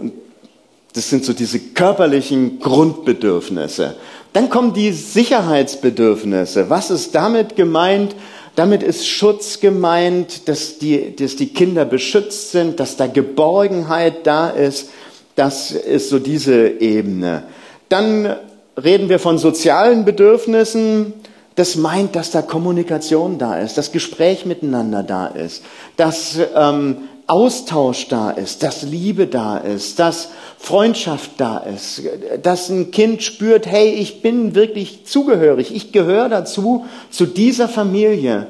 das 0.92 1.09
sind 1.09 1.24
so 1.24 1.32
diese 1.32 1.59
körperlichen 1.59 2.61
Grundbedürfnisse. 2.61 3.96
Dann 4.35 4.50
kommen 4.50 4.74
die 4.74 4.92
Sicherheitsbedürfnisse. 4.92 6.68
Was 6.68 6.90
ist 6.90 7.14
damit 7.14 7.56
gemeint? 7.56 8.14
Damit 8.57 8.83
ist 8.83 9.07
Schutz 9.07 9.61
gemeint, 9.61 10.49
dass 10.49 10.79
die, 10.79 11.14
dass 11.14 11.37
die 11.37 11.49
Kinder 11.49 11.85
beschützt 11.85 12.53
sind, 12.53 12.81
dass 12.81 12.97
da 12.97 13.07
Geborgenheit 13.07 14.27
da 14.27 14.49
ist. 14.49 14.88
Das 15.35 15.71
ist 15.71 16.09
so 16.09 16.19
diese 16.19 16.66
Ebene. 16.81 17.42
Dann 17.90 18.35
reden 18.83 19.11
wir 19.11 19.19
von 19.19 19.37
sozialen 19.37 20.07
Bedürfnissen. 20.07 21.12
Das 21.55 21.77
meint, 21.77 22.16
dass 22.16 22.31
da 22.31 22.40
Kommunikation 22.40 23.38
da 23.38 23.59
ist, 23.59 23.77
dass 23.77 23.92
Gespräch 23.92 24.47
miteinander 24.47 25.03
da 25.03 25.27
ist, 25.27 25.62
dass 25.99 26.38
ähm, 26.55 26.97
Austausch 27.27 28.09
da 28.09 28.31
ist, 28.31 28.62
dass 28.62 28.83
Liebe 28.83 29.27
da 29.27 29.59
ist, 29.59 29.99
dass 29.99 30.31
Freundschaft 30.59 31.33
da 31.39 31.59
ist, 31.59 32.03
dass 32.43 32.69
ein 32.69 32.93
Kind 32.93 33.23
spürt, 33.23 33.67
hey, 33.67 33.91
ich 33.91 34.23
bin 34.23 34.55
wirklich 34.55 35.07
zugehörig, 35.07 35.75
ich 35.75 35.93
gehöre 35.93 36.29
dazu, 36.29 36.87
zu 37.11 37.27
dieser 37.27 37.69
Familie. 37.69 38.47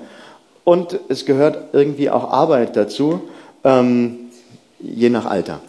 Und 0.64 0.98
es 1.08 1.24
gehört 1.24 1.74
irgendwie 1.74 2.10
auch 2.10 2.30
Arbeit 2.30 2.76
dazu, 2.76 3.22
ähm, 3.64 4.30
je 4.80 5.08
nach 5.08 5.24
Alter. 5.24 5.60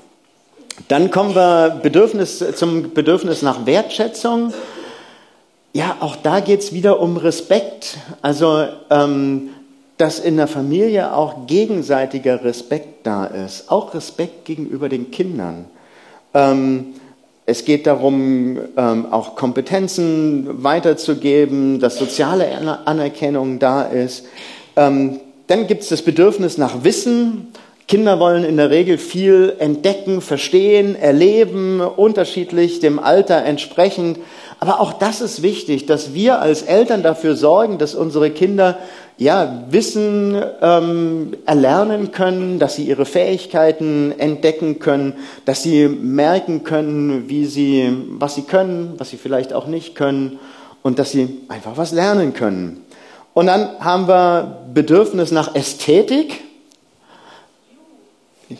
Dann 0.87 1.09
kommen 1.09 1.33
wir 1.33 1.79
Bedürfnis, 1.81 2.43
zum 2.55 2.93
Bedürfnis 2.93 3.41
nach 3.41 3.65
Wertschätzung. 3.65 4.53
Ja, 5.73 5.97
auch 5.99 6.15
da 6.15 6.39
geht 6.39 6.59
es 6.59 6.73
wieder 6.73 6.99
um 6.99 7.17
Respekt. 7.17 7.97
Also 8.21 8.67
ähm, 8.89 9.49
dass 9.97 10.19
in 10.19 10.37
der 10.37 10.47
Familie 10.47 11.13
auch 11.13 11.47
gegenseitiger 11.47 12.43
Respekt 12.43 13.05
da 13.05 13.25
ist, 13.25 13.71
auch 13.71 13.93
Respekt 13.93 14.45
gegenüber 14.45 14.89
den 14.89 15.11
Kindern. 15.11 15.65
Ähm, 16.33 16.93
es 17.45 17.63
geht 17.65 17.87
darum, 17.87 18.59
ähm, 18.75 19.07
auch 19.09 19.35
Kompetenzen 19.35 20.63
weiterzugeben, 20.63 21.79
dass 21.79 21.97
soziale 21.97 22.85
Anerkennung 22.85 23.57
da 23.57 23.83
ist. 23.83 24.25
Ähm, 24.75 25.21
dann 25.47 25.65
gibt 25.65 25.83
es 25.83 25.89
das 25.89 26.01
Bedürfnis 26.01 26.57
nach 26.57 26.83
Wissen. 26.83 27.47
Kinder 27.87 28.19
wollen 28.19 28.43
in 28.43 28.57
der 28.57 28.69
Regel 28.69 28.97
viel 28.97 29.55
entdecken, 29.59 30.19
verstehen, 30.19 30.93
erleben, 30.97 31.79
unterschiedlich 31.79 32.81
dem 32.81 32.99
Alter 32.99 33.45
entsprechend. 33.45 34.19
Aber 34.59 34.81
auch 34.81 34.91
das 34.91 35.21
ist 35.21 35.41
wichtig, 35.41 35.85
dass 35.85 36.13
wir 36.13 36.41
als 36.41 36.63
Eltern 36.63 37.01
dafür 37.01 37.37
sorgen, 37.37 37.77
dass 37.77 37.95
unsere 37.95 38.29
Kinder 38.29 38.77
ja, 39.17 39.63
Wissen 39.71 40.39
ähm, 40.61 41.35
erlernen 41.45 42.11
können, 42.11 42.59
dass 42.59 42.75
sie 42.75 42.83
ihre 42.83 43.05
Fähigkeiten 43.05 44.13
entdecken 44.17 44.79
können, 44.79 45.13
dass 45.45 45.63
sie 45.63 45.87
merken 45.87 46.63
können, 46.63 47.27
wie 47.27 47.45
sie, 47.45 47.91
was 48.11 48.35
sie 48.35 48.43
können, 48.43 48.93
was 48.97 49.09
sie 49.09 49.17
vielleicht 49.17 49.53
auch 49.53 49.67
nicht 49.67 49.95
können 49.95 50.39
und 50.83 50.99
dass 50.99 51.11
sie 51.11 51.41
einfach 51.47 51.77
was 51.77 51.91
lernen 51.91 52.33
können. 52.33 52.85
Und 53.33 53.47
dann 53.47 53.79
haben 53.79 54.07
wir 54.07 54.65
Bedürfnis 54.73 55.31
nach 55.31 55.53
Ästhetik. 55.53 56.43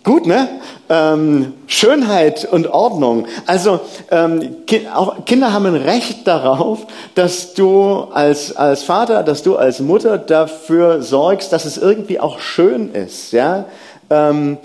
Gut, 0.04 0.26
ne? 0.26 0.50
Ähm, 0.90 1.54
Schönheit 1.66 2.44
und 2.52 2.68
Ordnung. 2.68 3.26
Also 3.46 3.80
ähm, 4.12 4.66
ki 4.66 4.86
auch 4.94 5.24
Kinder 5.24 5.54
haben 5.54 5.66
ein 5.66 5.76
Recht 5.76 6.28
darauf, 6.28 6.88
dass 7.16 7.54
du 7.54 8.08
als, 8.12 8.54
als 8.54 8.84
Vater, 8.84 9.24
dass 9.24 9.44
du 9.44 9.56
als 9.56 9.80
Mutter 9.80 10.18
dafür 10.18 11.02
sorgst, 11.02 11.54
dass 11.54 11.64
es 11.64 11.78
irgendwie 11.78 12.20
auch 12.20 12.40
schön 12.40 12.94
ist. 12.94 13.32
Ja? 13.32 13.66
Ähm, 14.10 14.58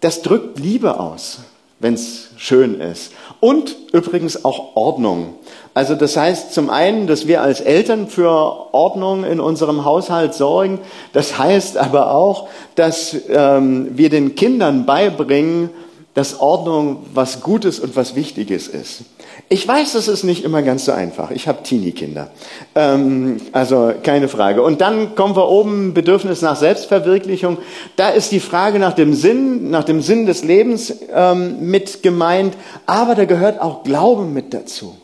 das 0.00 0.22
drückt 0.22 0.58
Liebe 0.58 0.98
aus, 1.00 1.40
wenn 1.78 1.92
es 1.92 2.28
schön 2.38 2.80
ist. 2.80 3.12
Und 3.40 3.76
übrigens 3.92 4.42
auch 4.46 4.74
Ordnung. 4.74 5.34
Also 5.76 5.94
das 5.94 6.16
heißt 6.16 6.54
zum 6.54 6.70
einen, 6.70 7.06
dass 7.06 7.26
wir 7.26 7.42
als 7.42 7.60
Eltern 7.60 8.08
für 8.08 8.30
Ordnung 8.72 9.24
in 9.24 9.40
unserem 9.40 9.84
Haushalt 9.84 10.32
sorgen. 10.32 10.78
Das 11.12 11.36
heißt 11.36 11.76
aber 11.76 12.14
auch, 12.14 12.48
dass 12.76 13.14
ähm, 13.28 13.88
wir 13.90 14.08
den 14.08 14.36
Kindern 14.36 14.86
beibringen, 14.86 15.68
dass 16.14 16.40
Ordnung 16.40 17.04
was 17.12 17.42
Gutes 17.42 17.78
und 17.78 17.94
was 17.94 18.14
Wichtiges 18.14 18.68
ist. 18.68 19.02
Ich 19.50 19.68
weiß, 19.68 19.92
das 19.92 20.08
ist 20.08 20.24
nicht 20.24 20.44
immer 20.44 20.62
ganz 20.62 20.86
so 20.86 20.92
einfach. 20.92 21.30
Ich 21.30 21.46
habe 21.46 21.62
Teenie-Kinder. 21.62 22.30
Ähm, 22.74 23.36
also 23.52 23.92
keine 24.02 24.28
Frage. 24.28 24.62
Und 24.62 24.80
dann 24.80 25.14
kommen 25.14 25.36
wir 25.36 25.46
oben, 25.46 25.92
Bedürfnis 25.92 26.40
nach 26.40 26.56
Selbstverwirklichung. 26.56 27.58
Da 27.96 28.08
ist 28.08 28.32
die 28.32 28.40
Frage 28.40 28.78
nach 28.78 28.94
dem 28.94 29.12
Sinn, 29.12 29.68
nach 29.68 29.84
dem 29.84 30.00
Sinn 30.00 30.24
des 30.24 30.42
Lebens 30.42 30.94
ähm, 31.14 31.68
mit 31.68 32.02
gemeint. 32.02 32.54
Aber 32.86 33.14
da 33.14 33.26
gehört 33.26 33.60
auch 33.60 33.84
Glauben 33.84 34.32
mit 34.32 34.54
dazu. 34.54 34.96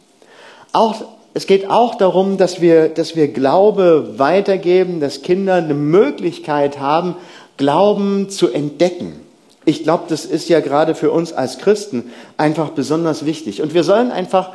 Auch, 0.73 1.05
es 1.35 1.47
geht 1.47 1.69
auch 1.69 1.95
darum, 1.95 2.37
dass 2.37 2.61
wir, 2.61 2.89
dass 2.89 3.17
wir 3.17 3.29
Glaube 3.29 4.15
weitergeben, 4.17 5.01
dass 5.01 5.23
Kinder 5.23 5.55
eine 5.55 5.75
Möglichkeit 5.75 6.81
haben, 6.81 7.17
Glauben 7.57 8.31
zu 8.31 8.51
entdecken. 8.51 9.21
Ich 9.65 9.85
glaube, 9.85 10.05
das 10.09 10.25
ist 10.25 10.49
ja 10.49 10.61
gerade 10.61 10.95
für 10.95 11.13
uns 11.13 11.33
als 11.33 11.59
Christen 11.59 12.11
einfach 12.37 12.71
besonders 12.71 13.25
wichtig. 13.25 13.63
Und 13.63 13.75
wir 13.75 13.85
sollen 13.85 14.11
einfach 14.11 14.51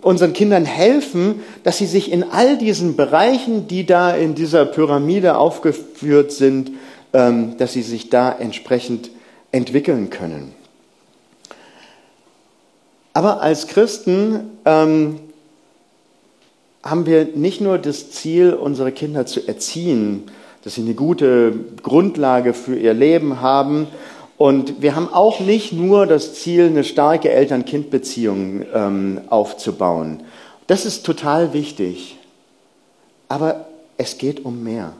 unseren 0.00 0.32
Kindern 0.32 0.64
helfen, 0.64 1.42
dass 1.64 1.78
sie 1.78 1.86
sich 1.86 2.10
in 2.10 2.24
all 2.30 2.56
diesen 2.56 2.96
Bereichen, 2.96 3.68
die 3.68 3.84
da 3.84 4.14
in 4.14 4.34
dieser 4.34 4.64
Pyramide 4.64 5.36
aufgeführt 5.36 6.32
sind, 6.32 6.70
ähm, 7.12 7.56
dass 7.58 7.74
sie 7.74 7.82
sich 7.82 8.08
da 8.08 8.32
entsprechend 8.32 9.10
entwickeln 9.50 10.08
können. 10.08 10.54
Aber 13.12 13.42
als 13.42 13.66
Christen 13.66 14.50
ähm, 14.64 15.18
haben 16.82 17.06
wir 17.06 17.24
nicht 17.34 17.60
nur 17.60 17.78
das 17.78 18.10
Ziel, 18.10 18.54
unsere 18.54 18.92
Kinder 18.92 19.26
zu 19.26 19.46
erziehen, 19.46 20.24
dass 20.64 20.74
sie 20.74 20.82
eine 20.82 20.94
gute 20.94 21.54
Grundlage 21.82 22.54
für 22.54 22.76
ihr 22.76 22.94
Leben 22.94 23.40
haben. 23.40 23.86
Und 24.36 24.82
wir 24.82 24.96
haben 24.96 25.12
auch 25.12 25.40
nicht 25.40 25.72
nur 25.72 26.06
das 26.06 26.34
Ziel, 26.34 26.66
eine 26.66 26.84
starke 26.84 27.30
Eltern-Kind-Beziehung 27.30 28.64
ähm, 28.74 29.20
aufzubauen. 29.28 30.22
Das 30.66 30.84
ist 30.84 31.04
total 31.04 31.52
wichtig. 31.52 32.18
Aber 33.28 33.66
es 33.96 34.18
geht 34.18 34.44
um 34.44 34.62
mehr. 34.62 34.92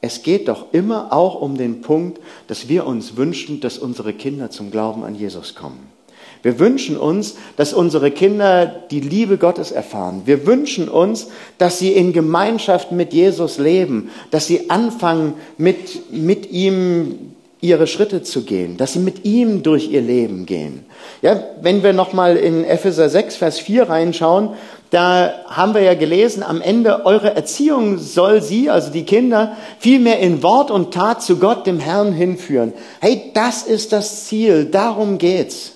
Es 0.00 0.22
geht 0.22 0.48
doch 0.48 0.72
immer 0.72 1.12
auch 1.12 1.40
um 1.40 1.56
den 1.56 1.80
Punkt, 1.80 2.20
dass 2.46 2.68
wir 2.68 2.86
uns 2.86 3.16
wünschen, 3.16 3.60
dass 3.60 3.78
unsere 3.78 4.12
Kinder 4.12 4.50
zum 4.50 4.70
Glauben 4.70 5.04
an 5.04 5.14
Jesus 5.14 5.54
kommen. 5.54 5.97
Wir 6.42 6.58
wünschen 6.58 6.96
uns, 6.96 7.36
dass 7.56 7.72
unsere 7.72 8.10
Kinder 8.10 8.66
die 8.90 9.00
Liebe 9.00 9.38
Gottes 9.38 9.72
erfahren. 9.72 10.22
Wir 10.24 10.46
wünschen 10.46 10.88
uns, 10.88 11.28
dass 11.58 11.78
sie 11.78 11.92
in 11.92 12.12
Gemeinschaft 12.12 12.92
mit 12.92 13.12
Jesus 13.12 13.58
leben, 13.58 14.10
dass 14.30 14.46
sie 14.46 14.70
anfangen, 14.70 15.34
mit, 15.56 16.12
mit 16.12 16.50
ihm 16.50 17.32
ihre 17.60 17.88
Schritte 17.88 18.22
zu 18.22 18.42
gehen, 18.42 18.76
dass 18.76 18.92
sie 18.92 19.00
mit 19.00 19.24
ihm 19.24 19.62
durch 19.62 19.90
ihr 19.90 20.00
Leben 20.00 20.46
gehen. 20.46 20.84
Ja, 21.22 21.42
wenn 21.60 21.82
wir 21.82 21.92
nochmal 21.92 22.36
in 22.36 22.64
Epheser 22.64 23.08
6, 23.08 23.36
Vers 23.36 23.58
4 23.58 23.88
reinschauen, 23.88 24.50
da 24.90 25.32
haben 25.48 25.74
wir 25.74 25.82
ja 25.82 25.94
gelesen, 25.94 26.42
am 26.42 26.62
Ende 26.62 27.04
eure 27.04 27.34
Erziehung 27.34 27.98
soll 27.98 28.42
sie, 28.42 28.70
also 28.70 28.90
die 28.90 29.04
Kinder, 29.04 29.56
vielmehr 29.80 30.20
in 30.20 30.42
Wort 30.42 30.70
und 30.70 30.94
Tat 30.94 31.22
zu 31.22 31.38
Gott, 31.38 31.66
dem 31.66 31.80
Herrn, 31.80 32.12
hinführen. 32.12 32.72
Hey, 33.00 33.32
das 33.34 33.64
ist 33.64 33.92
das 33.92 34.26
Ziel, 34.26 34.66
darum 34.66 35.18
geht's. 35.18 35.72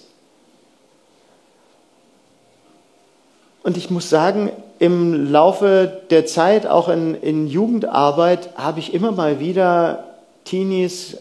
Und 3.63 3.77
ich 3.77 3.91
muss 3.91 4.11
sagen, 4.11 4.51
im 4.79 5.31
Laufe 5.31 6.03
der 6.11 6.27
Zeit, 6.27 6.67
auch 6.67 6.89
in, 6.89 7.15
in 7.15 7.47
Jugendarbeit, 7.47 8.57
habe 8.57 8.81
ich 8.81 8.93
immer 8.93 9.13
mal 9.13 9.39
wieder 9.39 10.05
Teenies 10.45 11.19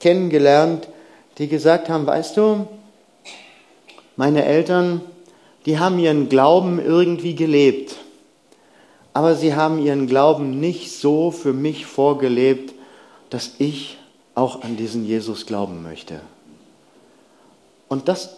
kennengelernt, 0.00 0.88
die 1.38 1.48
gesagt 1.48 1.88
haben, 1.88 2.06
weißt 2.06 2.36
du, 2.36 2.66
meine 4.16 4.44
Eltern, 4.44 5.02
die 5.66 5.78
haben 5.78 5.98
ihren 5.98 6.28
Glauben 6.28 6.78
irgendwie 6.78 7.34
gelebt, 7.34 7.96
aber 9.12 9.34
sie 9.34 9.54
haben 9.54 9.84
ihren 9.84 10.06
Glauben 10.06 10.60
nicht 10.60 10.92
so 10.92 11.30
für 11.30 11.52
mich 11.52 11.86
vorgelebt, 11.86 12.74
dass 13.30 13.52
ich 13.58 13.98
auch 14.34 14.62
an 14.62 14.76
diesen 14.76 15.04
Jesus 15.04 15.46
glauben 15.46 15.82
möchte. 15.82 16.20
Und 17.88 18.08
das, 18.08 18.36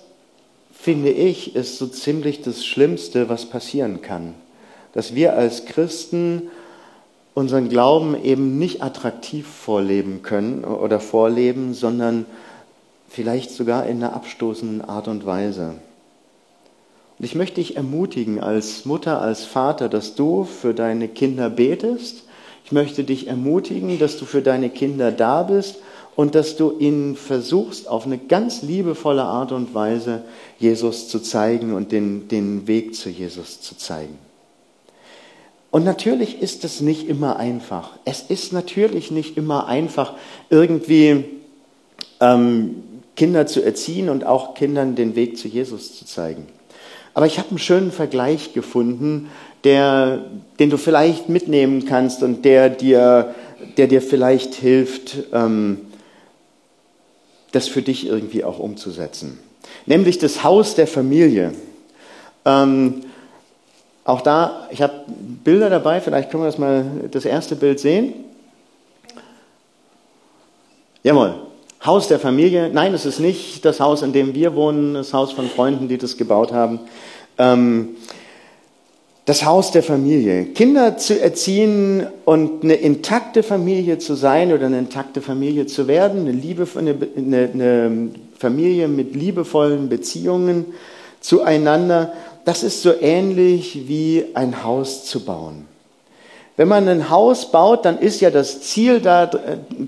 finde 0.86 1.10
ich, 1.10 1.56
ist 1.56 1.78
so 1.78 1.88
ziemlich 1.88 2.42
das 2.42 2.64
Schlimmste, 2.64 3.28
was 3.28 3.46
passieren 3.46 4.02
kann. 4.02 4.34
Dass 4.92 5.16
wir 5.16 5.34
als 5.34 5.64
Christen 5.64 6.42
unseren 7.34 7.68
Glauben 7.68 8.14
eben 8.22 8.56
nicht 8.60 8.84
attraktiv 8.84 9.48
vorleben 9.48 10.22
können 10.22 10.62
oder 10.62 11.00
vorleben, 11.00 11.74
sondern 11.74 12.24
vielleicht 13.08 13.50
sogar 13.50 13.84
in 13.86 13.96
einer 13.96 14.14
abstoßenden 14.14 14.80
Art 14.88 15.08
und 15.08 15.26
Weise. 15.26 15.74
Und 17.18 17.24
ich 17.24 17.34
möchte 17.34 17.56
dich 17.56 17.76
ermutigen 17.76 18.38
als 18.38 18.84
Mutter, 18.84 19.20
als 19.20 19.44
Vater, 19.44 19.88
dass 19.88 20.14
du 20.14 20.44
für 20.44 20.72
deine 20.72 21.08
Kinder 21.08 21.50
betest. 21.50 22.22
Ich 22.64 22.70
möchte 22.70 23.02
dich 23.02 23.26
ermutigen, 23.26 23.98
dass 23.98 24.18
du 24.18 24.24
für 24.24 24.40
deine 24.40 24.70
Kinder 24.70 25.10
da 25.10 25.42
bist 25.42 25.78
und 26.16 26.34
dass 26.34 26.56
du 26.56 26.78
ihnen 26.78 27.14
versuchst, 27.14 27.86
auf 27.86 28.06
eine 28.06 28.18
ganz 28.18 28.62
liebevolle 28.62 29.22
Art 29.22 29.52
und 29.52 29.74
Weise 29.74 30.22
Jesus 30.58 31.08
zu 31.08 31.20
zeigen 31.20 31.74
und 31.74 31.92
den, 31.92 32.26
den 32.28 32.66
Weg 32.66 32.94
zu 32.94 33.10
Jesus 33.10 33.60
zu 33.60 33.76
zeigen. 33.76 34.18
Und 35.70 35.84
natürlich 35.84 36.40
ist 36.40 36.64
es 36.64 36.80
nicht 36.80 37.06
immer 37.06 37.36
einfach. 37.36 37.90
Es 38.06 38.22
ist 38.22 38.54
natürlich 38.54 39.10
nicht 39.10 39.36
immer 39.36 39.66
einfach, 39.66 40.14
irgendwie 40.48 41.24
ähm, 42.20 42.82
Kinder 43.14 43.46
zu 43.46 43.62
erziehen 43.62 44.08
und 44.08 44.24
auch 44.24 44.54
Kindern 44.54 44.94
den 44.94 45.16
Weg 45.16 45.36
zu 45.36 45.48
Jesus 45.48 45.98
zu 45.98 46.06
zeigen. 46.06 46.46
Aber 47.12 47.26
ich 47.26 47.38
habe 47.38 47.50
einen 47.50 47.58
schönen 47.58 47.92
Vergleich 47.92 48.54
gefunden, 48.54 49.28
der, 49.64 50.24
den 50.58 50.70
du 50.70 50.78
vielleicht 50.78 51.28
mitnehmen 51.28 51.84
kannst 51.84 52.22
und 52.22 52.44
der 52.46 52.70
dir, 52.70 53.34
der 53.76 53.86
dir 53.86 54.00
vielleicht 54.00 54.54
hilft, 54.54 55.16
ähm, 55.32 55.78
das 57.52 57.68
für 57.68 57.82
dich 57.82 58.06
irgendwie 58.06 58.44
auch 58.44 58.58
umzusetzen. 58.58 59.38
Nämlich 59.86 60.18
das 60.18 60.44
Haus 60.44 60.74
der 60.74 60.86
Familie. 60.86 61.52
Ähm, 62.44 63.02
auch 64.04 64.20
da, 64.20 64.68
ich 64.70 64.82
habe 64.82 65.04
Bilder 65.42 65.68
dabei, 65.68 66.00
vielleicht 66.00 66.30
können 66.30 66.42
wir 66.44 66.46
das 66.48 66.58
mal 66.58 66.84
das 67.10 67.24
erste 67.24 67.56
Bild 67.56 67.80
sehen. 67.80 68.14
Jawohl, 71.02 71.34
Haus 71.84 72.08
der 72.08 72.18
Familie. 72.18 72.70
Nein, 72.72 72.94
es 72.94 73.06
ist 73.06 73.20
nicht 73.20 73.64
das 73.64 73.80
Haus, 73.80 74.02
in 74.02 74.12
dem 74.12 74.34
wir 74.34 74.54
wohnen, 74.54 74.94
das 74.94 75.12
Haus 75.12 75.32
von 75.32 75.48
Freunden, 75.48 75.88
die 75.88 75.98
das 75.98 76.16
gebaut 76.16 76.52
haben. 76.52 76.80
Ähm, 77.38 77.96
das 79.26 79.44
Haus 79.44 79.72
der 79.72 79.82
Familie. 79.82 80.46
Kinder 80.46 80.96
zu 80.96 81.20
erziehen 81.20 82.06
und 82.24 82.64
eine 82.64 82.74
intakte 82.74 83.42
Familie 83.42 83.98
zu 83.98 84.14
sein 84.14 84.52
oder 84.52 84.66
eine 84.66 84.78
intakte 84.78 85.20
Familie 85.20 85.66
zu 85.66 85.86
werden, 85.86 86.22
eine, 86.22 86.32
Liebe, 86.32 86.66
eine, 86.76 86.96
eine, 87.16 87.50
eine 87.52 88.08
Familie 88.38 88.88
mit 88.88 89.14
liebevollen 89.14 89.88
Beziehungen 89.88 90.66
zueinander 91.20 92.12
das 92.46 92.62
ist 92.62 92.80
so 92.80 92.92
ähnlich 93.00 93.88
wie 93.88 94.24
ein 94.34 94.62
Haus 94.62 95.04
zu 95.04 95.24
bauen. 95.24 95.66
Wenn 96.56 96.68
man 96.68 96.88
ein 96.88 97.10
Haus 97.10 97.50
baut, 97.50 97.84
dann 97.84 97.98
ist 97.98 98.20
ja 98.20 98.30
das 98.30 98.62
Ziel 98.62 99.00
da, 99.00 99.28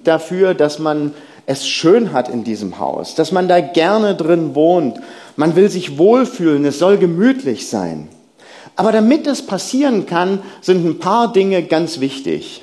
dafür, 0.02 0.54
dass 0.54 0.80
man 0.80 1.14
es 1.46 1.68
schön 1.68 2.12
hat 2.12 2.28
in 2.28 2.42
diesem 2.42 2.80
Haus, 2.80 3.14
dass 3.14 3.30
man 3.30 3.46
da 3.46 3.60
gerne 3.60 4.16
drin 4.16 4.56
wohnt. 4.56 4.98
Man 5.36 5.54
will 5.54 5.70
sich 5.70 5.98
wohlfühlen, 5.98 6.64
es 6.64 6.80
soll 6.80 6.98
gemütlich 6.98 7.68
sein. 7.68 8.08
Aber 8.78 8.92
damit 8.92 9.26
das 9.26 9.42
passieren 9.42 10.06
kann, 10.06 10.40
sind 10.60 10.86
ein 10.86 11.00
paar 11.00 11.32
Dinge 11.32 11.64
ganz 11.64 11.98
wichtig. 11.98 12.62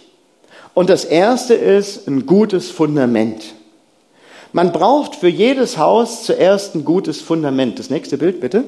Und 0.73 0.89
das 0.89 1.04
erste 1.04 1.56
ist 1.56 2.08
ein 2.08 2.25
gutes 2.25 2.71
Fundament. 2.71 3.43
Man 4.54 4.71
braucht 4.71 5.15
für 5.15 5.28
jedes 5.28 5.78
Haus 5.78 6.23
zuerst 6.23 6.73
ein 6.73 6.86
gutes 6.86 7.19
Fundament. 7.19 7.80
Das 7.80 7.89
nächste 7.89 8.17
Bild 8.17 8.39
bitte. 8.39 8.63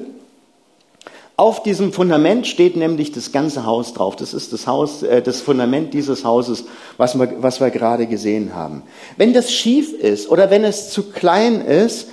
Auf 1.38 1.62
diesem 1.62 1.94
Fundament 1.94 2.46
steht 2.46 2.76
nämlich 2.76 3.12
das 3.12 3.32
ganze 3.32 3.64
Haus 3.64 3.94
drauf. 3.94 4.16
Das 4.16 4.34
ist 4.34 4.52
das 4.52 4.66
Haus, 4.66 5.02
äh, 5.02 5.22
das 5.22 5.40
Fundament 5.40 5.94
dieses 5.94 6.26
Hauses, 6.26 6.66
was 6.98 7.18
wir, 7.18 7.32
was 7.40 7.60
wir 7.60 7.70
gerade 7.70 8.06
gesehen 8.06 8.54
haben. 8.54 8.82
Wenn 9.16 9.32
das 9.32 9.50
schief 9.50 9.94
ist 9.94 10.28
oder 10.28 10.50
wenn 10.50 10.64
es 10.64 10.90
zu 10.90 11.04
klein 11.04 11.62
ist, 11.62 12.08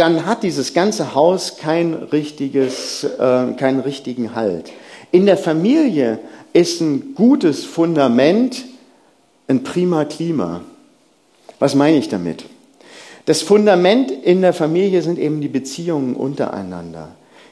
dann 0.00 0.24
hat 0.24 0.42
dieses 0.42 0.72
ganze 0.72 1.14
Haus 1.14 1.58
kein 1.58 1.92
richtiges, 1.92 3.04
äh, 3.04 3.52
keinen 3.52 3.80
richtigen 3.80 4.34
Halt. 4.34 4.72
In 5.12 5.26
der 5.26 5.36
Familie 5.36 6.18
ist 6.52 6.80
ein 6.80 7.14
gutes 7.14 7.64
Fundament 7.64 8.64
ein 9.50 9.64
prima 9.64 10.04
Klima. 10.04 10.62
Was 11.58 11.74
meine 11.74 11.98
ich 11.98 12.08
damit? 12.08 12.44
Das 13.26 13.42
Fundament 13.42 14.10
in 14.10 14.40
der 14.42 14.52
Familie 14.52 15.02
sind 15.02 15.18
eben 15.18 15.40
die 15.40 15.48
Beziehungen 15.48 16.14
untereinander. 16.14 17.08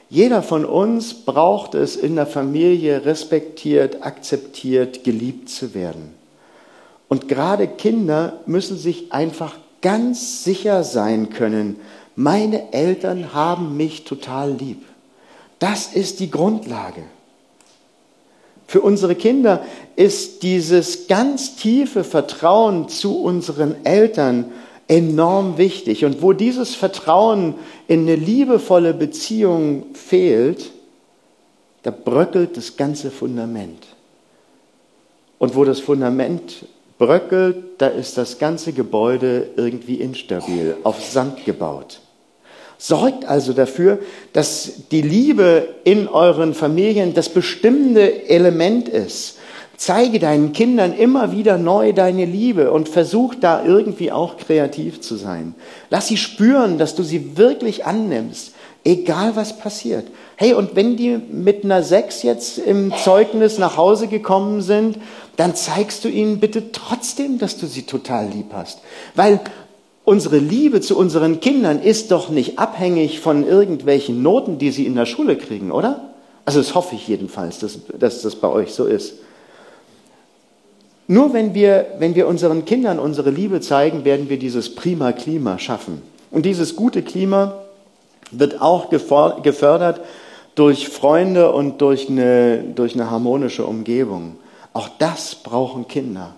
Jeder 0.09 0.41
von 0.41 0.65
uns 0.65 1.13
braucht 1.13 1.75
es 1.75 1.97
in 1.97 2.15
der 2.15 2.25
Familie 2.25 3.05
respektiert, 3.05 4.01
akzeptiert, 4.01 5.03
geliebt 5.03 5.49
zu 5.49 5.75
werden. 5.75 6.13
Und 7.09 7.27
gerade 7.27 7.67
Kinder 7.67 8.39
müssen 8.45 8.77
sich 8.77 9.11
einfach 9.11 9.55
ganz 9.81 10.43
sicher 10.43 10.83
sein 10.83 11.29
können, 11.29 11.75
meine 12.19 12.73
Eltern 12.73 13.33
haben 13.33 13.77
mich 13.77 14.03
total 14.03 14.51
lieb. 14.51 14.83
Das 15.57 15.93
ist 15.93 16.19
die 16.19 16.29
Grundlage. 16.29 17.03
Für 18.67 18.81
unsere 18.81 19.15
Kinder 19.15 19.63
ist 19.95 20.43
dieses 20.43 21.07
ganz 21.07 21.55
tiefe 21.55 22.03
Vertrauen 22.03 22.89
zu 22.89 23.21
unseren 23.21 23.85
Eltern 23.85 24.51
enorm 24.89 25.57
wichtig. 25.57 26.03
Und 26.03 26.21
wo 26.21 26.33
dieses 26.33 26.75
Vertrauen 26.75 27.55
in 27.87 28.01
eine 28.01 28.17
liebevolle 28.17 28.93
Beziehung 28.93 29.85
fehlt, 29.93 30.71
da 31.83 31.91
bröckelt 31.91 32.57
das 32.57 32.75
ganze 32.75 33.11
Fundament. 33.11 33.87
Und 35.37 35.55
wo 35.55 35.63
das 35.63 35.79
Fundament 35.79 36.65
bröckelt, 36.97 37.63
da 37.77 37.87
ist 37.87 38.17
das 38.17 38.39
ganze 38.39 38.73
Gebäude 38.73 39.51
irgendwie 39.55 39.95
instabil, 39.95 40.75
auf 40.83 41.01
Sand 41.01 41.45
gebaut. 41.45 42.01
Sorgt 42.79 43.25
also 43.25 43.53
dafür, 43.53 43.99
dass 44.33 44.87
die 44.91 45.03
Liebe 45.03 45.67
in 45.83 46.07
euren 46.07 46.55
Familien 46.55 47.13
das 47.13 47.29
bestimmende 47.29 48.27
Element 48.27 48.89
ist 48.89 49.35
Zeige 49.79 50.19
deinen 50.19 50.51
Kindern 50.51 50.91
immer 50.91 51.31
wieder 51.31 51.57
neu 51.57 51.93
deine 51.93 52.25
Liebe 52.25 52.69
und 52.69 52.89
versuch 52.89 53.33
da 53.33 53.63
irgendwie 53.63 54.11
auch 54.11 54.35
kreativ 54.35 54.99
zu 54.99 55.15
sein. 55.15 55.55
Lass 55.89 56.09
sie 56.09 56.17
spüren, 56.17 56.77
dass 56.77 56.95
du 56.95 57.03
sie 57.03 57.37
wirklich 57.37 57.85
annimmst, 57.85 58.51
egal 58.83 59.37
was 59.37 59.57
passiert. 59.57 60.05
Hey, 60.35 60.53
und 60.53 60.75
wenn 60.75 60.97
die 60.97 61.17
mit 61.31 61.63
einer 61.63 61.81
Sechs 61.81 62.23
jetzt 62.23 62.57
im 62.57 62.93
Zeugnis 62.93 63.57
nach 63.57 63.77
Hause 63.77 64.07
gekommen 64.07 64.61
sind, 64.61 64.97
dann 65.37 65.55
zeigst 65.55 66.03
du 66.03 66.09
ihnen 66.09 66.41
bitte 66.41 66.73
trotzdem, 66.73 67.39
dass 67.39 67.55
du 67.55 67.65
sie 67.65 67.83
total 67.83 68.27
lieb 68.27 68.47
hast. 68.51 68.79
Weil 69.15 69.39
unsere 70.09 70.39
Liebe 70.39 70.81
zu 70.81 70.97
unseren 70.97 71.39
Kindern 71.39 71.79
ist 71.79 72.09
doch 72.09 72.29
nicht 72.29 72.57
abhängig 72.57 73.19
von 73.19 73.45
irgendwelchen 73.45 74.23
Noten, 74.23 74.57
die 74.57 74.71
sie 74.71 74.87
in 74.87 74.95
der 74.95 75.05
Schule 75.05 75.37
kriegen, 75.37 75.71
oder? 75.71 76.09
Also 76.45 76.59
das 76.59 76.73
hoffe 76.73 76.95
ich 76.95 77.07
jedenfalls, 77.07 77.59
dass, 77.59 77.77
dass 77.99 78.23
das 78.23 78.35
bei 78.35 78.47
euch 78.47 78.73
so 78.73 78.85
ist. 78.85 79.13
Nur 81.07 81.31
wenn 81.33 81.53
wir, 81.53 81.85
wenn 81.99 82.15
wir 82.15 82.27
unseren 82.27 82.65
Kindern 82.65 82.97
unsere 82.97 83.29
Liebe 83.29 83.61
zeigen, 83.61 84.03
werden 84.03 84.29
wir 84.29 84.39
dieses 84.39 84.73
prima 84.73 85.11
Klima 85.11 85.59
schaffen. 85.59 86.01
Und 86.31 86.47
dieses 86.47 86.75
gute 86.75 87.03
Klima 87.03 87.61
wird 88.31 88.61
auch 88.61 88.89
gefördert 88.89 90.01
durch 90.55 90.89
Freunde 90.89 91.51
und 91.51 91.81
durch 91.81 92.09
eine, 92.09 92.63
durch 92.63 92.95
eine 92.95 93.11
harmonische 93.11 93.63
Umgebung. 93.63 94.37
Auch 94.73 94.89
das 94.97 95.35
brauchen 95.35 95.87
Kinder. 95.87 96.33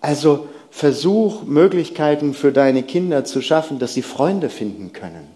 Also 0.00 0.46
versuch 0.78 1.42
Möglichkeiten 1.42 2.34
für 2.34 2.52
deine 2.52 2.84
Kinder 2.84 3.24
zu 3.24 3.42
schaffen, 3.42 3.80
dass 3.80 3.94
sie 3.94 4.02
Freunde 4.02 4.48
finden 4.48 4.92
können. 4.92 5.26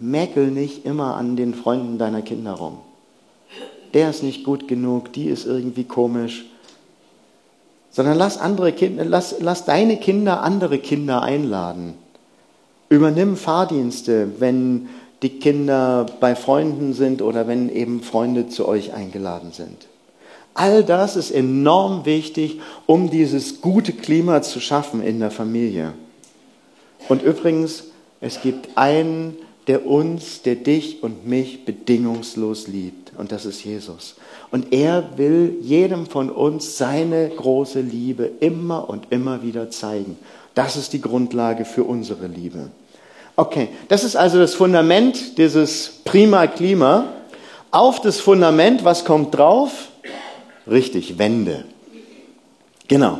Mäkel 0.00 0.48
nicht 0.48 0.84
immer 0.84 1.14
an 1.14 1.36
den 1.36 1.54
Freunden 1.54 1.96
deiner 1.96 2.22
Kinder 2.22 2.54
rum. 2.54 2.78
Der 3.94 4.10
ist 4.10 4.24
nicht 4.24 4.42
gut 4.42 4.66
genug, 4.66 5.12
die 5.12 5.26
ist 5.26 5.46
irgendwie 5.46 5.84
komisch. 5.84 6.44
Sondern 7.92 8.18
lass 8.18 8.36
andere 8.36 8.72
Kinder, 8.72 9.04
lass, 9.04 9.36
lass 9.38 9.64
deine 9.64 9.96
Kinder 9.98 10.42
andere 10.42 10.80
Kinder 10.80 11.22
einladen. 11.22 11.94
Übernimm 12.88 13.36
Fahrdienste, 13.36 14.40
wenn 14.40 14.88
die 15.22 15.38
Kinder 15.38 16.06
bei 16.18 16.34
Freunden 16.34 16.94
sind 16.94 17.22
oder 17.22 17.46
wenn 17.46 17.68
eben 17.68 18.02
Freunde 18.02 18.48
zu 18.48 18.66
euch 18.66 18.92
eingeladen 18.92 19.52
sind. 19.52 19.86
All 20.54 20.84
das 20.84 21.16
ist 21.16 21.30
enorm 21.30 22.04
wichtig, 22.04 22.60
um 22.86 23.10
dieses 23.10 23.60
gute 23.60 23.92
Klima 23.92 24.42
zu 24.42 24.60
schaffen 24.60 25.02
in 25.02 25.18
der 25.18 25.30
Familie. 25.30 25.94
Und 27.08 27.22
übrigens, 27.22 27.84
es 28.20 28.40
gibt 28.42 28.76
einen, 28.76 29.36
der 29.66 29.86
uns, 29.86 30.42
der 30.42 30.56
dich 30.56 31.02
und 31.02 31.26
mich 31.26 31.64
bedingungslos 31.64 32.68
liebt. 32.68 33.12
Und 33.16 33.32
das 33.32 33.46
ist 33.46 33.64
Jesus. 33.64 34.16
Und 34.50 34.72
er 34.72 35.16
will 35.16 35.56
jedem 35.62 36.06
von 36.06 36.30
uns 36.30 36.76
seine 36.76 37.28
große 37.28 37.80
Liebe 37.80 38.30
immer 38.40 38.88
und 38.88 39.06
immer 39.10 39.42
wieder 39.42 39.70
zeigen. 39.70 40.18
Das 40.54 40.76
ist 40.76 40.92
die 40.92 41.00
Grundlage 41.00 41.64
für 41.64 41.84
unsere 41.84 42.26
Liebe. 42.26 42.70
Okay, 43.36 43.68
das 43.88 44.04
ist 44.04 44.16
also 44.16 44.38
das 44.38 44.54
Fundament 44.54 45.38
dieses 45.38 46.00
prima 46.04 46.46
Klima. 46.46 47.08
Auf 47.70 48.00
das 48.00 48.20
Fundament, 48.20 48.84
was 48.84 49.06
kommt 49.06 49.34
drauf? 49.34 49.88
Richtig, 50.70 51.18
Wände. 51.18 51.64
Genau. 52.88 53.18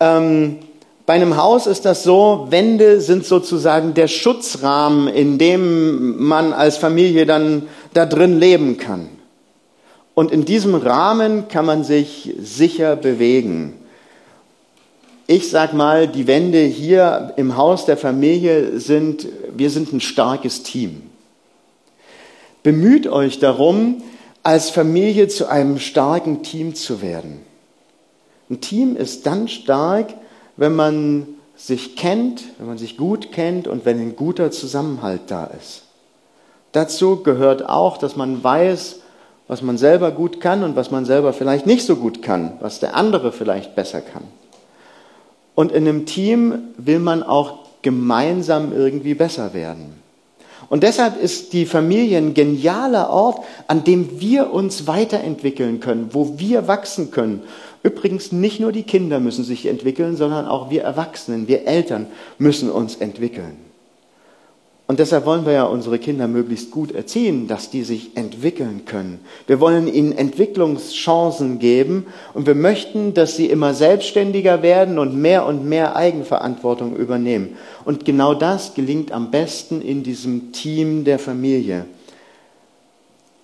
Ähm, 0.00 0.58
bei 1.04 1.14
einem 1.14 1.36
Haus 1.36 1.66
ist 1.66 1.84
das 1.84 2.04
so, 2.04 2.46
Wände 2.50 3.00
sind 3.00 3.26
sozusagen 3.26 3.94
der 3.94 4.08
Schutzrahmen, 4.08 5.08
in 5.08 5.36
dem 5.36 6.24
man 6.24 6.52
als 6.52 6.76
Familie 6.76 7.26
dann 7.26 7.68
da 7.92 8.06
drin 8.06 8.38
leben 8.38 8.76
kann. 8.78 9.08
Und 10.14 10.30
in 10.30 10.44
diesem 10.44 10.74
Rahmen 10.74 11.48
kann 11.48 11.66
man 11.66 11.84
sich 11.84 12.34
sicher 12.40 12.96
bewegen. 12.96 13.74
Ich 15.26 15.50
sag 15.50 15.72
mal, 15.72 16.06
die 16.06 16.26
Wände 16.26 16.60
hier 16.60 17.32
im 17.36 17.56
Haus 17.56 17.86
der 17.86 17.96
Familie 17.96 18.78
sind, 18.78 19.26
wir 19.56 19.70
sind 19.70 19.92
ein 19.92 20.00
starkes 20.00 20.62
Team. 20.62 21.02
Bemüht 22.62 23.08
euch 23.08 23.38
darum, 23.38 24.02
als 24.42 24.70
Familie 24.70 25.28
zu 25.28 25.48
einem 25.48 25.78
starken 25.78 26.42
Team 26.42 26.74
zu 26.74 27.00
werden. 27.00 27.40
Ein 28.50 28.60
Team 28.60 28.96
ist 28.96 29.26
dann 29.26 29.48
stark, 29.48 30.14
wenn 30.56 30.74
man 30.74 31.26
sich 31.56 31.96
kennt, 31.96 32.42
wenn 32.58 32.66
man 32.66 32.78
sich 32.78 32.96
gut 32.96 33.32
kennt 33.32 33.68
und 33.68 33.84
wenn 33.84 34.00
ein 34.00 34.16
guter 34.16 34.50
Zusammenhalt 34.50 35.22
da 35.28 35.44
ist. 35.44 35.82
Dazu 36.72 37.22
gehört 37.22 37.68
auch, 37.68 37.98
dass 37.98 38.16
man 38.16 38.42
weiß, 38.42 39.00
was 39.46 39.62
man 39.62 39.78
selber 39.78 40.10
gut 40.10 40.40
kann 40.40 40.64
und 40.64 40.76
was 40.76 40.90
man 40.90 41.04
selber 41.04 41.32
vielleicht 41.32 41.66
nicht 41.66 41.84
so 41.84 41.96
gut 41.96 42.22
kann, 42.22 42.52
was 42.60 42.80
der 42.80 42.96
andere 42.96 43.32
vielleicht 43.32 43.74
besser 43.76 44.00
kann. 44.00 44.24
Und 45.54 45.70
in 45.72 45.86
einem 45.86 46.06
Team 46.06 46.70
will 46.78 46.98
man 46.98 47.22
auch 47.22 47.58
gemeinsam 47.82 48.72
irgendwie 48.72 49.14
besser 49.14 49.52
werden. 49.54 50.01
Und 50.72 50.84
deshalb 50.84 51.20
ist 51.20 51.52
die 51.52 51.66
Familie 51.66 52.16
ein 52.16 52.32
genialer 52.32 53.10
Ort, 53.10 53.44
an 53.66 53.84
dem 53.84 54.22
wir 54.22 54.54
uns 54.54 54.86
weiterentwickeln 54.86 55.80
können, 55.80 56.08
wo 56.12 56.38
wir 56.38 56.66
wachsen 56.66 57.10
können. 57.10 57.42
Übrigens, 57.82 58.32
nicht 58.32 58.58
nur 58.58 58.72
die 58.72 58.84
Kinder 58.84 59.20
müssen 59.20 59.44
sich 59.44 59.66
entwickeln, 59.66 60.16
sondern 60.16 60.46
auch 60.46 60.70
wir 60.70 60.82
Erwachsenen, 60.82 61.46
wir 61.46 61.66
Eltern 61.66 62.06
müssen 62.38 62.70
uns 62.70 62.96
entwickeln. 62.96 63.58
Und 64.92 64.98
deshalb 64.98 65.24
wollen 65.24 65.46
wir 65.46 65.54
ja 65.54 65.64
unsere 65.64 65.98
Kinder 65.98 66.28
möglichst 66.28 66.70
gut 66.70 66.92
erziehen, 66.92 67.48
dass 67.48 67.70
die 67.70 67.82
sich 67.82 68.14
entwickeln 68.14 68.82
können. 68.84 69.20
Wir 69.46 69.58
wollen 69.58 69.88
ihnen 69.88 70.12
Entwicklungschancen 70.12 71.58
geben 71.58 72.04
und 72.34 72.46
wir 72.46 72.54
möchten, 72.54 73.14
dass 73.14 73.34
sie 73.34 73.46
immer 73.46 73.72
selbstständiger 73.72 74.62
werden 74.62 74.98
und 74.98 75.16
mehr 75.16 75.46
und 75.46 75.64
mehr 75.64 75.96
Eigenverantwortung 75.96 76.94
übernehmen. 76.94 77.56
Und 77.86 78.04
genau 78.04 78.34
das 78.34 78.74
gelingt 78.74 79.12
am 79.12 79.30
besten 79.30 79.80
in 79.80 80.02
diesem 80.02 80.52
Team 80.52 81.04
der 81.04 81.18
Familie. 81.18 81.86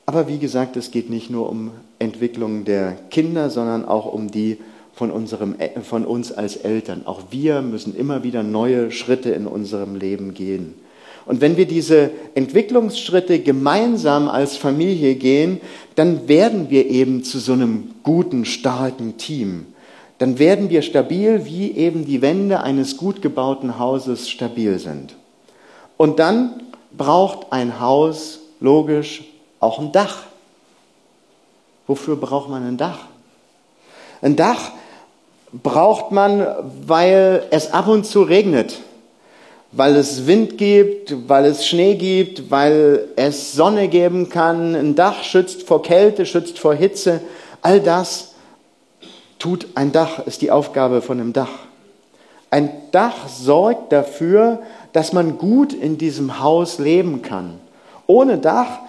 Aber 0.05 0.29
wie 0.29 0.37
gesagt, 0.37 0.77
es 0.77 0.91
geht 0.91 1.09
nicht 1.09 1.31
nur 1.31 1.49
um 1.49 1.71
Entwicklung 1.99 2.67
der 2.67 2.99
Kinder, 3.09 3.49
sondern 3.49 3.87
auch 3.87 4.13
um 4.13 4.31
die 4.31 4.59
von, 4.93 5.11
unserem, 5.11 5.57
von 5.83 6.05
uns 6.05 6.31
als 6.31 6.57
Eltern. 6.57 7.07
Auch 7.07 7.23
wir 7.31 7.63
müssen 7.63 7.97
immer 7.97 8.23
wieder 8.23 8.43
neue 8.43 8.91
Schritte 8.91 9.31
in 9.31 9.47
unserem 9.47 9.95
Leben 9.95 10.35
gehen. 10.35 10.75
Und 11.29 11.43
wenn 11.43 11.59
wir 11.59 11.67
diese 11.67 12.11
Entwicklungsschritte 12.35 13.41
gemeinsam 13.41 14.31
als 14.31 14.57
Familie 14.57 15.15
gehen, 15.15 15.61
dann 15.95 16.27
werden 16.27 16.71
wir 16.71 16.87
eben 16.87 17.23
zu 17.23 17.39
so 17.39 17.53
einem 17.53 17.91
guten, 18.03 18.47
starken 18.47 19.19
Team. 19.19 19.67
Dann 20.17 20.39
werden 20.39 20.71
wir 20.71 20.81
stabil, 20.81 21.45
wie 21.45 21.73
eben 21.73 22.07
die 22.07 22.23
Wände 22.23 22.61
eines 22.61 22.97
gut 22.97 23.21
gebauten 23.21 23.79
Hauses 23.79 24.31
stabil 24.31 24.79
sind. 24.79 25.17
Und 25.99 26.19
dann 26.19 26.63
braucht 26.97 27.53
ein 27.53 27.79
Haus 27.79 28.41
logisch 28.59 29.23
auch 29.61 29.81
ein 29.81 29.93
Dach. 29.93 30.23
Wofür 31.87 32.17
braucht 32.17 32.49
man 32.49 32.67
ein 32.67 32.79
Dach? 32.79 33.01
Ein 34.23 34.35
Dach 34.35 34.71
braucht 35.53 36.11
man, 36.11 36.47
weil 36.87 37.45
es 37.51 37.71
ab 37.71 37.87
und 37.87 38.07
zu 38.07 38.23
regnet 38.23 38.81
weil 39.73 39.97
es 39.97 40.27
Wind 40.27 40.57
gibt, 40.57 41.29
weil 41.29 41.45
es 41.45 41.67
Schnee 41.67 41.95
gibt, 41.95 42.51
weil 42.51 43.09
es 43.17 43.53
Sonne 43.53 43.89
geben 43.89 44.29
kann. 44.29 44.75
Ein 44.75 44.95
Dach 44.95 45.23
schützt 45.23 45.65
vor 45.65 45.83
Kälte, 45.83 46.25
schützt 46.25 46.59
vor 46.59 46.75
Hitze. 46.75 47.21
All 47.61 47.81
das 47.81 48.35
tut 49.39 49.67
ein 49.75 49.93
Dach, 49.93 50.27
ist 50.27 50.43
die 50.43 50.51
Aufgabe 50.51 51.03
von 51.03 51.21
einem 51.21 51.33
Dach. 51.33 51.51
Ein 52.51 52.71
Dach 52.93 53.29
sorgt 53.29 53.93
dafür, 53.93 54.61
dass 54.93 55.13
man 55.13 55.37
gut 55.37 55.75
in 55.75 55.99
diesem 55.99 56.41
Haus 56.41 56.79
leben 56.79 57.21
kann. 57.21 57.61
Ohne 58.07 58.39
Dach 58.39 58.81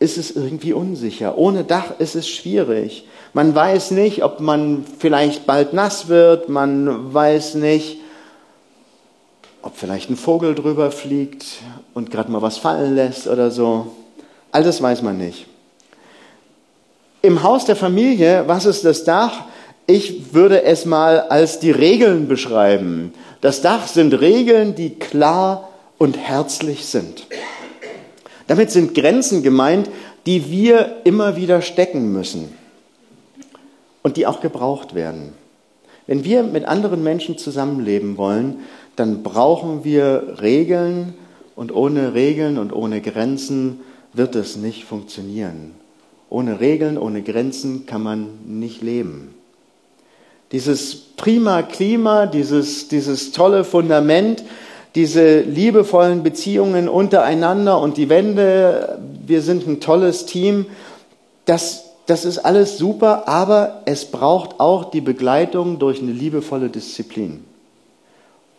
ist 0.00 0.18
es 0.18 0.32
irgendwie 0.32 0.72
unsicher. 0.72 1.38
Ohne 1.38 1.62
Dach 1.62 2.00
ist 2.00 2.16
es 2.16 2.28
schwierig. 2.28 3.06
Man 3.32 3.54
weiß 3.54 3.92
nicht, 3.92 4.24
ob 4.24 4.40
man 4.40 4.84
vielleicht 4.98 5.46
bald 5.46 5.72
nass 5.72 6.08
wird. 6.08 6.48
Man 6.48 7.14
weiß 7.14 7.54
nicht, 7.54 8.01
ob 9.62 9.76
vielleicht 9.76 10.10
ein 10.10 10.16
Vogel 10.16 10.54
drüber 10.54 10.90
fliegt 10.90 11.44
und 11.94 12.10
gerade 12.10 12.30
mal 12.30 12.42
was 12.42 12.58
fallen 12.58 12.94
lässt 12.94 13.26
oder 13.28 13.50
so. 13.50 13.92
All 14.50 14.64
das 14.64 14.82
weiß 14.82 15.02
man 15.02 15.18
nicht. 15.18 15.46
Im 17.22 17.42
Haus 17.42 17.64
der 17.64 17.76
Familie, 17.76 18.44
was 18.48 18.66
ist 18.66 18.84
das 18.84 19.04
Dach? 19.04 19.44
Ich 19.86 20.34
würde 20.34 20.64
es 20.64 20.84
mal 20.84 21.20
als 21.20 21.60
die 21.60 21.70
Regeln 21.70 22.26
beschreiben. 22.28 23.14
Das 23.40 23.62
Dach 23.62 23.86
sind 23.86 24.20
Regeln, 24.20 24.74
die 24.74 24.90
klar 24.90 25.68
und 25.98 26.18
herzlich 26.18 26.86
sind. 26.86 27.26
Damit 28.48 28.70
sind 28.70 28.94
Grenzen 28.94 29.42
gemeint, 29.42 29.88
die 30.26 30.50
wir 30.50 30.96
immer 31.04 31.36
wieder 31.36 31.62
stecken 31.62 32.12
müssen 32.12 32.52
und 34.02 34.16
die 34.16 34.26
auch 34.26 34.40
gebraucht 34.40 34.94
werden. 34.94 35.32
Wenn 36.06 36.24
wir 36.24 36.42
mit 36.42 36.64
anderen 36.64 37.02
Menschen 37.02 37.38
zusammenleben 37.38 38.16
wollen, 38.16 38.60
dann 38.96 39.22
brauchen 39.22 39.84
wir 39.84 40.36
Regeln 40.40 41.14
und 41.56 41.74
ohne 41.74 42.14
Regeln 42.14 42.58
und 42.58 42.72
ohne 42.72 43.00
Grenzen 43.00 43.80
wird 44.12 44.34
es 44.36 44.56
nicht 44.56 44.84
funktionieren. 44.84 45.72
Ohne 46.28 46.60
Regeln, 46.60 46.98
ohne 46.98 47.22
Grenzen 47.22 47.86
kann 47.86 48.02
man 48.02 48.26
nicht 48.46 48.82
leben. 48.82 49.34
Dieses 50.50 50.94
prima 50.94 51.62
Klima, 51.62 52.26
dieses, 52.26 52.88
dieses 52.88 53.32
tolle 53.32 53.64
Fundament, 53.64 54.44
diese 54.94 55.40
liebevollen 55.40 56.22
Beziehungen 56.22 56.88
untereinander 56.88 57.80
und 57.80 57.96
die 57.96 58.10
Wände, 58.10 58.98
wir 59.26 59.40
sind 59.40 59.66
ein 59.66 59.80
tolles 59.80 60.26
Team, 60.26 60.66
das, 61.46 61.84
das 62.06 62.26
ist 62.26 62.38
alles 62.38 62.76
super, 62.76 63.26
aber 63.28 63.82
es 63.86 64.04
braucht 64.04 64.60
auch 64.60 64.90
die 64.90 65.00
Begleitung 65.00 65.78
durch 65.78 66.02
eine 66.02 66.12
liebevolle 66.12 66.68
Disziplin. 66.68 67.44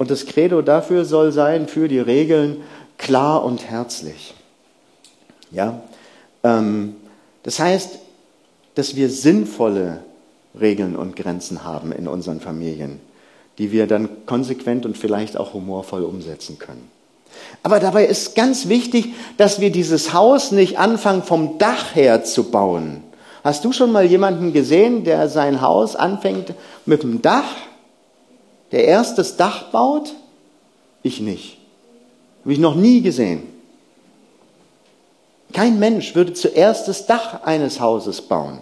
Und 0.04 0.12
das 0.12 0.26
Credo 0.26 0.62
dafür 0.62 1.06
soll 1.06 1.32
sein, 1.32 1.70
für 1.70 1.88
die 1.88 2.02
Regeln 2.02 2.58
klar 2.98 3.42
und 3.46 3.70
herzlich. 3.70 4.34
Ja, 5.50 5.80
ähm, 6.44 6.98
das 7.44 7.58
heißt, 7.58 8.00
dass 8.76 8.98
wir 8.98 9.10
sinnvolle 9.10 10.00
Regeln 10.60 10.98
und 10.98 11.16
Grenzen 11.16 11.64
haben 11.64 11.94
in 11.94 12.10
unseren 12.10 12.42
Familien, 12.42 13.00
die 13.58 13.72
wir 13.72 13.88
dann 13.88 14.26
konsequent 14.26 14.86
und 14.86 14.98
vielleicht 14.98 15.38
auch 15.38 15.54
humorvoll 15.54 16.04
umsetzen 16.04 16.60
können. 16.60 16.92
Aber 17.64 17.80
dabei 17.80 18.06
ist 18.06 18.36
ganz 18.36 18.68
wichtig, 18.68 19.14
dass 19.38 19.62
wir 19.62 19.72
dieses 19.72 20.14
Haus 20.14 20.52
nicht 20.52 20.80
anfangen, 20.80 21.24
vom 21.24 21.60
Dach 21.60 21.96
her 21.96 22.26
zu 22.26 22.52
bauen, 22.52 23.04
Hast 23.44 23.66
du 23.66 23.74
schon 23.74 23.92
mal 23.92 24.06
jemanden 24.06 24.54
gesehen, 24.54 25.04
der 25.04 25.28
sein 25.28 25.60
Haus 25.60 25.98
anfängt 25.98 26.54
mit 26.86 27.04
dem 27.04 27.22
Dach, 27.22 27.44
der 28.74 28.86
erst 28.86 29.18
das 29.20 29.38
Dach 29.38 29.70
baut? 29.72 30.14
Ich 31.04 31.22
nicht. 31.22 31.60
Habe 32.42 32.54
ich 32.54 32.60
noch 32.60 32.76
nie 32.76 33.02
gesehen. 33.02 33.44
Kein 35.54 35.78
Mensch 35.78 36.16
würde 36.16 36.34
zuerst 36.34 36.88
das 36.88 37.06
Dach 37.06 37.44
eines 37.44 37.80
Hauses 37.80 38.22
bauen. 38.22 38.60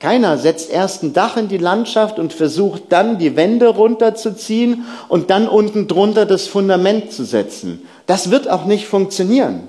Keiner 0.00 0.36
setzt 0.36 0.70
erst 0.70 1.04
ein 1.04 1.12
Dach 1.14 1.36
in 1.36 1.48
die 1.48 1.56
Landschaft 1.56 2.18
und 2.18 2.32
versucht 2.32 2.82
dann 2.90 3.18
die 3.18 3.36
Wände 3.36 3.68
runterzuziehen 3.68 4.84
und 5.08 5.30
dann 5.30 5.48
unten 5.48 5.86
drunter 5.86 6.26
das 6.26 6.48
Fundament 6.48 7.12
zu 7.12 7.24
setzen. 7.24 7.86
Das 8.06 8.30
wird 8.30 8.50
auch 8.50 8.66
nicht 8.66 8.86
funktionieren. 8.86 9.68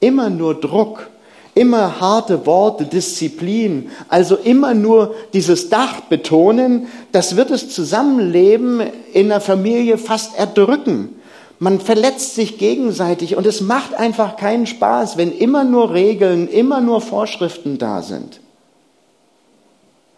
Immer 0.00 0.30
nur 0.30 0.58
Druck, 0.58 1.10
immer 1.54 2.00
harte 2.00 2.46
Worte, 2.46 2.86
Disziplin, 2.86 3.90
also 4.08 4.36
immer 4.36 4.74
nur 4.74 5.14
dieses 5.32 5.68
Dach 5.68 6.00
betonen, 6.02 6.86
das 7.12 7.36
wird 7.36 7.50
das 7.50 7.68
Zusammenleben 7.68 8.80
in 9.12 9.28
der 9.28 9.40
Familie 9.40 9.98
fast 9.98 10.38
erdrücken. 10.38 11.16
Man 11.58 11.78
verletzt 11.78 12.34
sich 12.34 12.58
gegenseitig 12.58 13.36
und 13.36 13.46
es 13.46 13.60
macht 13.60 13.94
einfach 13.94 14.36
keinen 14.36 14.66
Spaß, 14.66 15.16
wenn 15.16 15.30
immer 15.30 15.62
nur 15.64 15.92
Regeln, 15.92 16.48
immer 16.48 16.80
nur 16.80 17.00
Vorschriften 17.00 17.78
da 17.78 18.02
sind. 18.02 18.40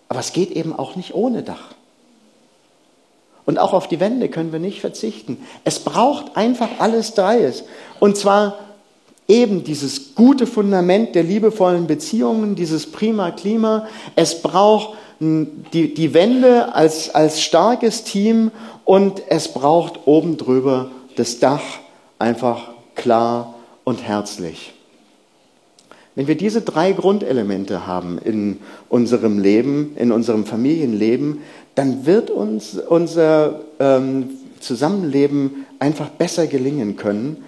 Aber 0.08 0.20
es 0.20 0.32
geht 0.32 0.52
eben 0.52 0.74
auch 0.74 0.96
nicht 0.96 1.14
ohne 1.14 1.42
Dach. 1.42 1.74
Und 3.44 3.58
auch 3.58 3.74
auf 3.74 3.88
die 3.88 4.00
Wände 4.00 4.28
können 4.28 4.52
wir 4.52 4.58
nicht 4.58 4.80
verzichten. 4.80 5.38
Es 5.64 5.80
braucht 5.80 6.36
einfach 6.36 6.68
alles 6.78 7.12
Dreies. 7.12 7.64
Und 8.00 8.16
zwar 8.16 8.58
eben 9.28 9.64
dieses 9.64 10.14
gute 10.14 10.46
Fundament 10.46 11.14
der 11.14 11.22
liebevollen 11.22 11.86
Beziehungen, 11.86 12.54
dieses 12.54 12.90
prima 12.90 13.30
Klima. 13.30 13.86
Es 14.16 14.42
braucht 14.42 14.96
die, 15.20 15.94
die 15.94 16.14
Wände 16.14 16.74
als, 16.74 17.14
als 17.14 17.42
starkes 17.42 18.04
Team 18.04 18.50
und 18.84 19.22
es 19.28 19.48
braucht 19.48 20.06
oben 20.06 20.36
drüber 20.36 20.90
das 21.16 21.38
Dach 21.38 21.62
einfach 22.18 22.70
klar 22.94 23.54
und 23.84 24.02
herzlich. 24.02 24.72
Wenn 26.16 26.28
wir 26.28 26.36
diese 26.36 26.60
drei 26.60 26.92
Grundelemente 26.92 27.86
haben 27.86 28.18
in 28.18 28.58
unserem 28.88 29.38
Leben, 29.38 29.96
in 29.96 30.12
unserem 30.12 30.44
Familienleben, 30.44 31.38
dann 31.74 32.06
wird 32.06 32.30
uns 32.30 32.78
unser 32.78 33.62
ähm, 33.80 34.30
Zusammenleben 34.60 35.66
einfach 35.80 36.10
besser 36.10 36.46
gelingen 36.46 36.96
können 36.96 37.44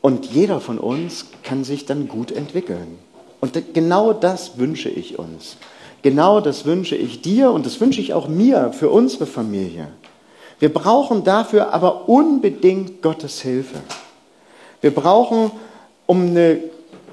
und 0.00 0.26
jeder 0.26 0.60
von 0.60 0.78
uns 0.78 1.26
kann 1.42 1.64
sich 1.64 1.86
dann 1.86 2.08
gut 2.08 2.30
entwickeln. 2.32 2.98
Und 3.40 3.74
genau 3.74 4.12
das 4.12 4.58
wünsche 4.58 4.88
ich 4.88 5.18
uns. 5.18 5.56
Genau 6.02 6.40
das 6.40 6.64
wünsche 6.64 6.96
ich 6.96 7.22
dir 7.22 7.50
und 7.50 7.66
das 7.66 7.80
wünsche 7.80 8.00
ich 8.00 8.14
auch 8.14 8.28
mir 8.28 8.72
für 8.72 8.90
unsere 8.90 9.26
Familie. 9.26 9.88
Wir 10.60 10.72
brauchen 10.72 11.24
dafür 11.24 11.72
aber 11.72 12.08
unbedingt 12.08 13.02
Gottes 13.02 13.40
Hilfe. 13.40 13.78
Wir 14.80 14.92
brauchen, 14.92 15.50
um 16.06 16.28
eine 16.28 16.60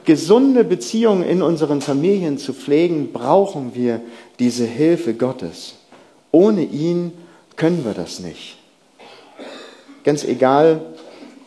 gesunde 0.06 0.64
Beziehung 0.64 1.24
in 1.24 1.42
unseren 1.42 1.82
Familien 1.82 2.38
zu 2.38 2.54
pflegen, 2.54 3.12
brauchen 3.12 3.74
wir 3.74 4.02
diese 4.40 4.66
Hilfe 4.66 5.16
Gottes. 5.16 5.76
Ohne 6.32 6.64
ihn 6.64 7.12
können 7.56 7.84
wir 7.86 7.94
das 7.94 8.20
nicht. 8.20 8.58
Ganz 10.04 10.24
egal, 10.24 10.82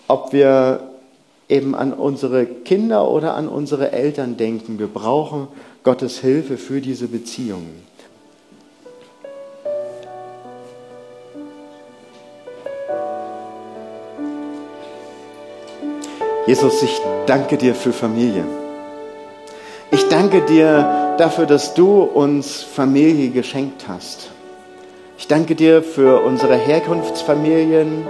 ob 0.08 0.32
wir 0.32 0.87
eben 1.48 1.74
an 1.74 1.92
unsere 1.92 2.44
Kinder 2.46 3.10
oder 3.10 3.34
an 3.34 3.48
unsere 3.48 3.92
Eltern 3.92 4.36
denken, 4.36 4.78
wir 4.78 4.86
brauchen 4.86 5.48
Gottes 5.82 6.18
Hilfe 6.18 6.58
für 6.58 6.80
diese 6.80 7.08
Beziehungen. 7.08 7.86
Jesus, 16.46 16.82
ich 16.82 16.98
danke 17.26 17.58
dir 17.58 17.74
für 17.74 17.92
Familie. 17.92 18.44
Ich 19.90 20.08
danke 20.08 20.42
dir 20.42 21.14
dafür, 21.18 21.44
dass 21.44 21.74
du 21.74 22.02
uns 22.02 22.62
Familie 22.62 23.30
geschenkt 23.30 23.86
hast. 23.86 24.30
Ich 25.18 25.28
danke 25.28 25.54
dir 25.54 25.82
für 25.82 26.22
unsere 26.22 26.56
Herkunftsfamilien. 26.56 28.06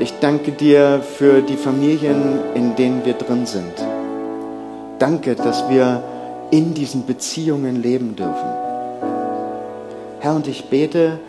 Ich 0.00 0.12
danke 0.20 0.50
dir 0.50 1.02
für 1.02 1.40
die 1.40 1.56
Familien, 1.56 2.40
in 2.54 2.74
denen 2.74 3.04
wir 3.04 3.14
drin 3.14 3.46
sind. 3.46 3.72
Danke, 4.98 5.36
dass 5.36 5.68
wir 5.68 6.02
in 6.50 6.74
diesen 6.74 7.06
Beziehungen 7.06 7.80
leben 7.80 8.16
dürfen. 8.16 8.48
Herr, 10.18 10.34
und 10.34 10.48
ich 10.48 10.64
bete, 10.64 11.20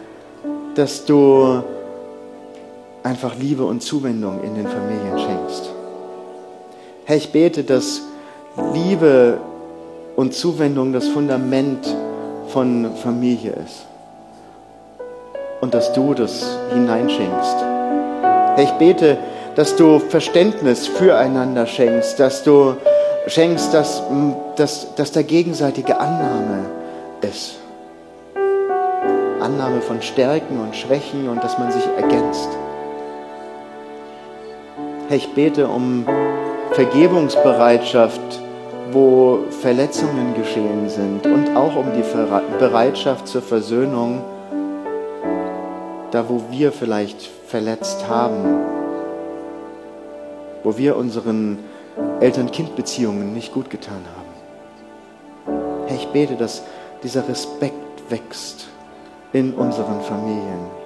dass 0.73 1.05
du 1.05 1.61
einfach 3.03 3.35
Liebe 3.35 3.65
und 3.65 3.83
Zuwendung 3.83 4.43
in 4.43 4.55
den 4.55 4.67
Familien 4.67 5.19
schenkst. 5.19 5.69
Herr, 7.05 7.17
ich 7.17 7.31
bete, 7.31 7.63
dass 7.63 8.01
Liebe 8.73 9.37
und 10.15 10.33
Zuwendung 10.33 10.91
das 10.91 11.07
Fundament 11.07 11.85
von 12.47 12.95
Familie 12.95 13.51
ist. 13.63 13.85
Und 15.61 15.75
dass 15.75 15.93
du 15.93 16.15
das 16.15 16.57
hineinschenkst. 16.73 17.74
Herr, 18.55 18.63
ich 18.63 18.71
bete, 18.71 19.17
dass 19.55 19.75
du 19.75 19.99
Verständnis 19.99 20.87
füreinander 20.87 21.67
schenkst, 21.67 22.17
dass 22.21 22.41
du 22.41 22.77
schenkst, 23.27 23.73
dass, 23.73 24.01
dass, 24.55 24.95
dass 24.95 25.11
da 25.11 25.21
gegenseitige 25.23 25.99
Annahme 25.99 26.65
ist. 27.21 27.57
Annahme 29.41 29.81
von 29.81 30.01
Stärken 30.01 30.61
und 30.61 30.73
Schwächen 30.73 31.27
und 31.27 31.43
dass 31.43 31.57
man 31.59 31.69
sich 31.71 31.83
ergänzt. 31.97 32.47
Herr, 35.09 35.17
ich 35.17 35.33
bete 35.33 35.67
um 35.67 36.07
Vergebungsbereitschaft, 36.71 38.39
wo 38.91 39.39
Verletzungen 39.61 40.33
geschehen 40.33 40.87
sind 40.87 41.25
und 41.25 41.57
auch 41.57 41.75
um 41.75 41.87
die 41.93 42.03
Bereitschaft 42.57 43.27
zur 43.27 43.41
Versöhnung, 43.41 44.21
da 46.11 46.23
wo 46.29 46.41
wir 46.49 46.71
vielleicht 46.71 47.34
verletzt 47.47 48.07
haben, 48.07 48.61
wo 50.63 50.77
wir 50.77 50.97
unseren 50.97 51.59
Eltern-Kind-Beziehungen 52.19 53.33
nicht 53.33 53.53
gut 53.53 53.69
getan 53.69 54.01
haben. 54.15 55.85
Herr, 55.87 55.95
ich 55.95 56.07
bete, 56.07 56.35
dass 56.35 56.63
dieser 57.03 57.27
Respekt 57.27 58.09
wächst 58.09 58.67
in 59.31 59.53
unseren 59.53 60.01
Familien. 60.01 60.85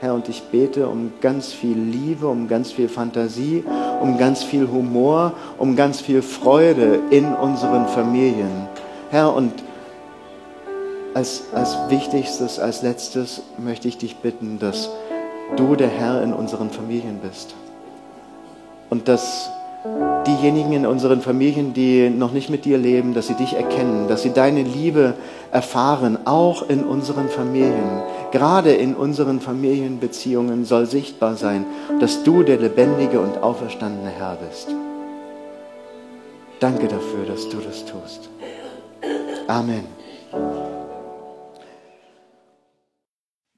Herr, 0.00 0.14
und 0.14 0.28
ich 0.28 0.42
bete 0.44 0.88
um 0.88 1.12
ganz 1.20 1.52
viel 1.52 1.76
Liebe, 1.76 2.28
um 2.28 2.46
ganz 2.46 2.70
viel 2.70 2.88
Fantasie, 2.88 3.64
um 4.00 4.16
ganz 4.16 4.42
viel 4.44 4.68
Humor, 4.68 5.32
um 5.56 5.74
ganz 5.74 6.00
viel 6.00 6.22
Freude 6.22 7.00
in 7.10 7.34
unseren 7.34 7.88
Familien. 7.88 8.68
Herr, 9.10 9.34
und 9.34 9.52
als, 11.14 11.44
als 11.52 11.76
Wichtigstes, 11.88 12.60
als 12.60 12.82
Letztes 12.82 13.42
möchte 13.58 13.88
ich 13.88 13.98
dich 13.98 14.16
bitten, 14.18 14.58
dass 14.60 14.90
du 15.56 15.76
der 15.76 15.88
Herr 15.88 16.22
in 16.22 16.32
unseren 16.32 16.70
Familien 16.70 17.18
bist. 17.22 17.54
Und 18.90 19.08
dass 19.08 19.50
diejenigen 20.26 20.72
in 20.72 20.86
unseren 20.86 21.20
Familien, 21.20 21.72
die 21.72 22.10
noch 22.10 22.32
nicht 22.32 22.50
mit 22.50 22.64
dir 22.64 22.78
leben, 22.78 23.14
dass 23.14 23.28
sie 23.28 23.34
dich 23.34 23.54
erkennen, 23.54 24.08
dass 24.08 24.22
sie 24.22 24.32
deine 24.32 24.62
Liebe 24.62 25.14
erfahren, 25.52 26.18
auch 26.26 26.68
in 26.68 26.84
unseren 26.84 27.28
Familien. 27.28 28.02
Gerade 28.30 28.72
in 28.72 28.94
unseren 28.94 29.40
Familienbeziehungen 29.40 30.64
soll 30.64 30.86
sichtbar 30.86 31.36
sein, 31.36 31.64
dass 32.00 32.22
du 32.24 32.42
der 32.42 32.58
lebendige 32.58 33.20
und 33.20 33.42
auferstandene 33.42 34.10
Herr 34.10 34.36
bist. 34.48 34.68
Danke 36.60 36.88
dafür, 36.88 37.24
dass 37.26 37.48
du 37.48 37.58
das 37.58 37.84
tust. 37.84 38.28
Amen. 39.46 39.97